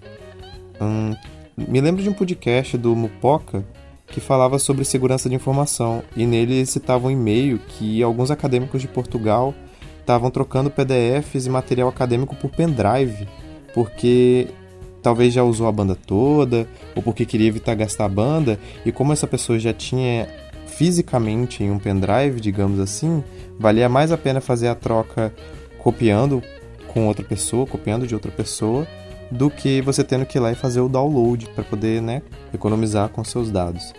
Hum, 0.81 1.15
me 1.55 1.79
lembro 1.79 2.03
de 2.03 2.09
um 2.09 2.13
podcast 2.13 2.77
do 2.77 2.93
Mupoca 2.93 3.65
que 4.07 4.19
falava 4.19 4.59
sobre 4.59 4.83
segurança 4.83 5.29
de 5.29 5.35
informação, 5.35 6.03
e 6.17 6.25
nele 6.25 6.65
citava 6.65 7.07
um 7.07 7.11
e-mail 7.11 7.57
que 7.59 8.03
alguns 8.03 8.29
acadêmicos 8.29 8.81
de 8.81 8.87
Portugal 8.89 9.53
estavam 10.01 10.29
trocando 10.29 10.69
PDFs 10.69 11.45
e 11.45 11.49
material 11.49 11.87
acadêmico 11.87 12.35
por 12.35 12.49
pendrive, 12.49 13.25
porque 13.73 14.49
talvez 15.01 15.33
já 15.33 15.43
usou 15.43 15.65
a 15.65 15.71
banda 15.71 15.95
toda, 15.95 16.67
ou 16.93 17.01
porque 17.01 17.25
queria 17.25 17.47
evitar 17.47 17.73
gastar 17.75 18.03
a 18.03 18.09
banda, 18.09 18.59
e 18.85 18.91
como 18.91 19.13
essa 19.13 19.25
pessoa 19.25 19.57
já 19.57 19.73
tinha 19.73 20.27
fisicamente 20.81 21.63
em 21.63 21.69
um 21.69 21.77
pendrive, 21.77 22.41
digamos 22.41 22.79
assim, 22.79 23.23
valia 23.59 23.87
mais 23.87 24.11
a 24.11 24.17
pena 24.17 24.41
fazer 24.41 24.67
a 24.67 24.73
troca 24.73 25.31
copiando 25.77 26.41
com 26.87 27.05
outra 27.05 27.23
pessoa, 27.23 27.67
copiando 27.67 28.07
de 28.07 28.15
outra 28.15 28.31
pessoa, 28.31 28.87
do 29.29 29.47
que 29.47 29.79
você 29.83 30.03
tendo 30.03 30.25
que 30.25 30.39
ir 30.39 30.41
lá 30.41 30.51
e 30.51 30.55
fazer 30.55 30.81
o 30.81 30.89
download 30.89 31.47
para 31.53 31.63
poder 31.63 32.01
né, 32.01 32.23
economizar 32.51 33.09
com 33.09 33.23
seus 33.23 33.51
dados. 33.51 33.93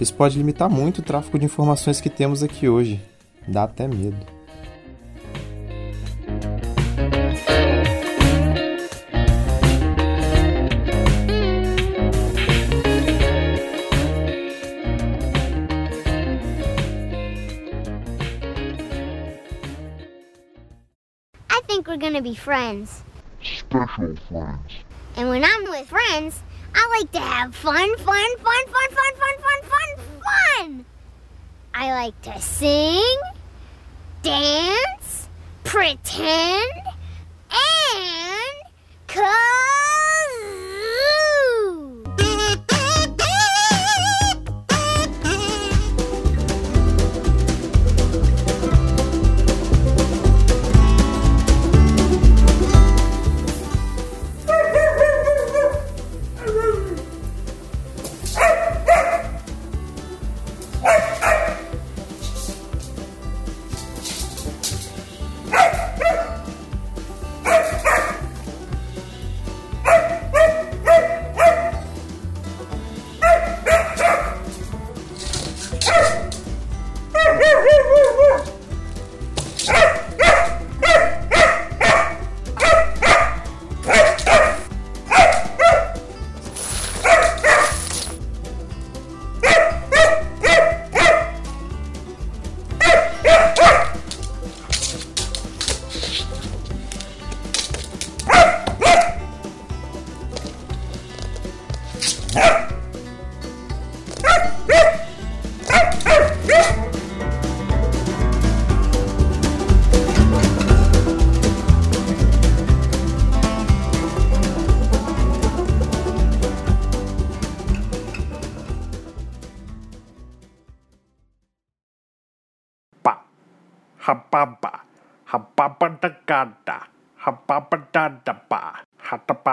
Isso 0.00 0.12
pode 0.12 0.36
limitar 0.36 0.68
muito 0.68 0.98
o 0.98 1.02
tráfego 1.02 1.38
de 1.38 1.44
informações 1.44 2.00
que 2.00 2.10
temos 2.10 2.42
aqui 2.42 2.68
hoje. 2.68 3.00
Dá 3.46 3.62
até 3.62 3.86
medo. 3.86 4.33
Gonna 22.14 22.22
be 22.22 22.36
friends. 22.36 23.02
Special 23.42 24.14
friends. 24.28 24.70
And 25.16 25.28
when 25.28 25.42
I'm 25.44 25.64
with 25.64 25.88
friends, 25.88 26.44
I 26.72 27.00
like 27.00 27.10
to 27.10 27.18
have 27.18 27.52
fun, 27.56 27.96
fun, 27.96 28.36
fun, 28.36 28.36
fun, 28.38 28.88
fun, 28.90 29.14
fun, 29.16 29.36
fun, 29.40 29.62
fun, 29.62 30.04
fun. 30.22 30.84
I 31.74 31.92
like 31.92 32.22
to 32.22 32.40
sing, 32.40 33.16
dance, 34.22 35.28
pretend, 35.64 36.70
and 37.50 38.54
kazoo. 39.08 39.24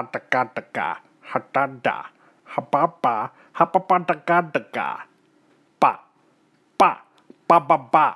hapatakataka, 0.01 0.97
hatada, 1.21 2.09
hapapa, 2.49 3.29
hapapatakataka, 3.53 5.05
pa, 5.77 5.91
pa, 6.77 6.91
pa, 7.45 7.57
pa, 7.61 7.77
pa. 7.77 8.07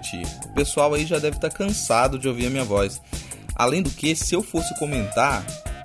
Titi. 0.00 0.22
O 0.46 0.54
pessoal 0.54 0.94
aí 0.94 1.04
já 1.04 1.18
deve 1.18 1.36
estar 1.36 1.50
cansado 1.50 2.18
de 2.18 2.28
ouvir 2.28 2.46
a 2.46 2.50
minha 2.50 2.64
voz. 2.64 3.00
Além 3.54 3.82
do 3.82 3.90
que, 3.90 4.14
se 4.14 4.34
eu 4.34 4.42
fosse 4.42 4.76
comentar, 4.78 5.44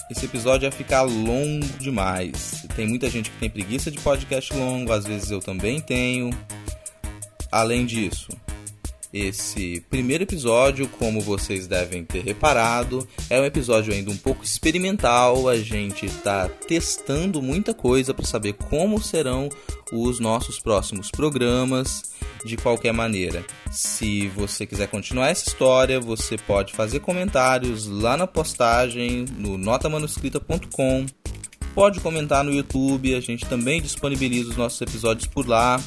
esse 0.09 0.25
episódio 0.25 0.67
ia 0.67 0.71
ficar 0.71 1.01
longo 1.01 1.65
demais. 1.79 2.65
Tem 2.75 2.87
muita 2.87 3.09
gente 3.09 3.31
que 3.31 3.37
tem 3.37 3.49
preguiça 3.49 3.89
de 3.89 3.99
podcast 3.99 4.53
longo, 4.53 4.91
às 4.91 5.05
vezes 5.05 5.31
eu 5.31 5.39
também 5.39 5.81
tenho. 5.81 6.29
Além 7.51 7.85
disso, 7.85 8.29
esse 9.13 9.85
primeiro 9.91 10.23
episódio, 10.23 10.87
como 10.87 11.21
vocês 11.21 11.67
devem 11.67 12.03
ter 12.03 12.23
reparado, 12.23 13.07
é 13.29 13.39
um 13.39 13.45
episódio 13.45 13.93
ainda 13.93 14.09
um 14.09 14.17
pouco 14.17 14.43
experimental. 14.43 15.47
A 15.47 15.55
gente 15.57 16.07
está 16.07 16.49
testando 16.49 17.39
muita 17.39 17.75
coisa 17.75 18.11
para 18.11 18.25
saber 18.25 18.53
como 18.53 19.01
serão 19.01 19.49
os 19.91 20.19
nossos 20.19 20.59
próximos 20.59 21.11
programas. 21.11 22.11
De 22.45 22.57
qualquer 22.57 22.91
maneira, 22.91 23.45
se 23.71 24.27
você 24.29 24.65
quiser 24.65 24.87
continuar 24.87 25.29
essa 25.29 25.47
história, 25.47 25.99
você 25.99 26.37
pode 26.37 26.73
fazer 26.73 26.99
comentários 26.99 27.87
lá 27.87 28.17
na 28.17 28.27
postagem 28.27 29.25
no 29.37 29.57
notamanuscrita.com. 29.57 31.05
Pode 31.73 32.01
comentar 32.01 32.43
no 32.43 32.53
YouTube, 32.53 33.15
a 33.15 33.21
gente 33.21 33.45
também 33.45 33.81
disponibiliza 33.81 34.49
os 34.49 34.57
nossos 34.57 34.79
episódios 34.81 35.25
por 35.25 35.47
lá. 35.47 35.79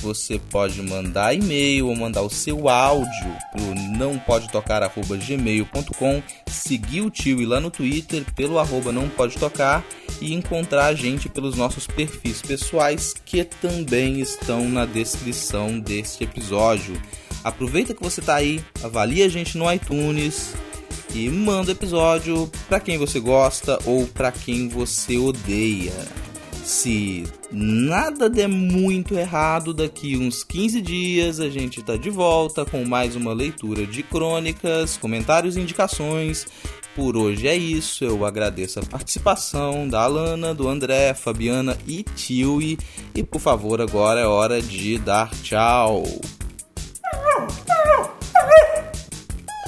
Você 0.00 0.38
pode 0.38 0.80
mandar 0.82 1.34
e-mail 1.34 1.88
ou 1.88 1.96
mandar 1.96 2.22
o 2.22 2.30
seu 2.30 2.68
áudio 2.68 3.36
pro 3.52 3.74
não 3.96 4.18
pode 4.18 4.48
tocar 4.48 4.88
gmail.com, 4.88 6.22
seguir 6.46 7.00
o 7.00 7.10
tio 7.10 7.40
e 7.40 7.46
lá 7.46 7.60
no 7.60 7.70
Twitter 7.70 8.24
pelo 8.34 8.58
arroba 8.58 8.92
não 8.92 9.08
pode 9.08 9.36
tocar 9.36 9.84
e 10.20 10.32
encontrar 10.34 10.86
a 10.86 10.94
gente 10.94 11.28
pelos 11.28 11.56
nossos 11.56 11.86
perfis 11.86 12.40
pessoais 12.40 13.14
que 13.24 13.42
também 13.44 14.20
estão 14.20 14.68
na 14.68 14.84
descrição 14.84 15.78
deste 15.78 16.24
episódio. 16.24 17.00
Aproveita 17.42 17.94
que 17.94 18.02
você 18.02 18.20
está 18.20 18.36
aí, 18.36 18.60
avalie 18.82 19.22
a 19.22 19.28
gente 19.28 19.58
no 19.58 19.72
iTunes 19.72 20.54
e 21.14 21.28
manda 21.28 21.70
o 21.70 21.74
episódio 21.74 22.50
para 22.68 22.80
quem 22.80 22.98
você 22.98 23.18
gosta 23.18 23.78
ou 23.84 24.06
para 24.06 24.30
quem 24.30 24.68
você 24.68 25.16
odeia. 25.16 25.92
Se 26.68 27.24
nada 27.50 28.28
der 28.28 28.46
muito 28.46 29.14
errado, 29.14 29.72
daqui 29.72 30.18
uns 30.18 30.44
15 30.44 30.82
dias 30.82 31.40
a 31.40 31.48
gente 31.48 31.82
tá 31.82 31.96
de 31.96 32.10
volta 32.10 32.62
com 32.62 32.84
mais 32.84 33.16
uma 33.16 33.32
leitura 33.32 33.86
de 33.86 34.02
crônicas, 34.02 34.98
comentários 34.98 35.56
e 35.56 35.60
indicações. 35.60 36.46
Por 36.94 37.16
hoje 37.16 37.48
é 37.48 37.56
isso, 37.56 38.04
eu 38.04 38.22
agradeço 38.26 38.80
a 38.80 38.82
participação 38.82 39.88
da 39.88 40.02
Alana, 40.02 40.54
do 40.54 40.68
André, 40.68 41.14
Fabiana 41.14 41.74
e 41.86 42.02
Tiwi. 42.02 42.78
E 43.14 43.22
por 43.22 43.40
favor, 43.40 43.80
agora 43.80 44.20
é 44.20 44.26
hora 44.26 44.60
de 44.60 44.98
dar 44.98 45.30
tchau. 45.42 46.02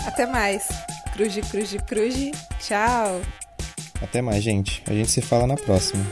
Até 0.07 0.27
mais. 0.27 0.69
Cruze, 1.15 1.41
cruze, 1.41 1.79
cruze. 1.79 2.33
Tchau. 2.59 3.23
Até 4.03 4.21
mais, 4.21 4.45
gente. 4.45 4.83
A 4.87 4.93
gente 4.93 5.11
se 5.11 5.23
fala 5.23 5.47
na 5.47 5.57
próxima. 5.57 6.05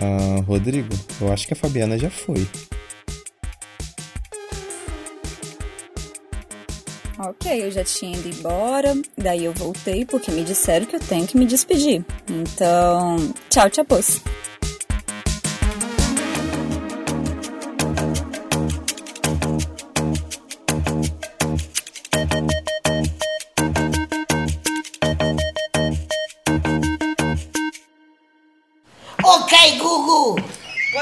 Ah, 0.00 0.40
Rodrigo, 0.46 0.94
eu 1.20 1.32
acho 1.32 1.46
que 1.46 1.54
a 1.54 1.56
Fabiana 1.56 1.98
já 1.98 2.10
foi. 2.10 2.46
Ok, 7.18 7.64
eu 7.64 7.70
já 7.70 7.82
tinha 7.82 8.16
ido 8.16 8.28
embora, 8.28 8.94
daí 9.16 9.44
eu 9.44 9.52
voltei 9.52 10.04
porque 10.04 10.30
me 10.30 10.44
disseram 10.44 10.86
que 10.86 10.94
eu 10.94 11.00
tenho 11.00 11.26
que 11.26 11.36
me 11.36 11.46
despedir. 11.46 12.04
Então, 12.30 13.16
tchau, 13.50 13.68
tchau, 13.68 13.84
pus. 13.84 14.20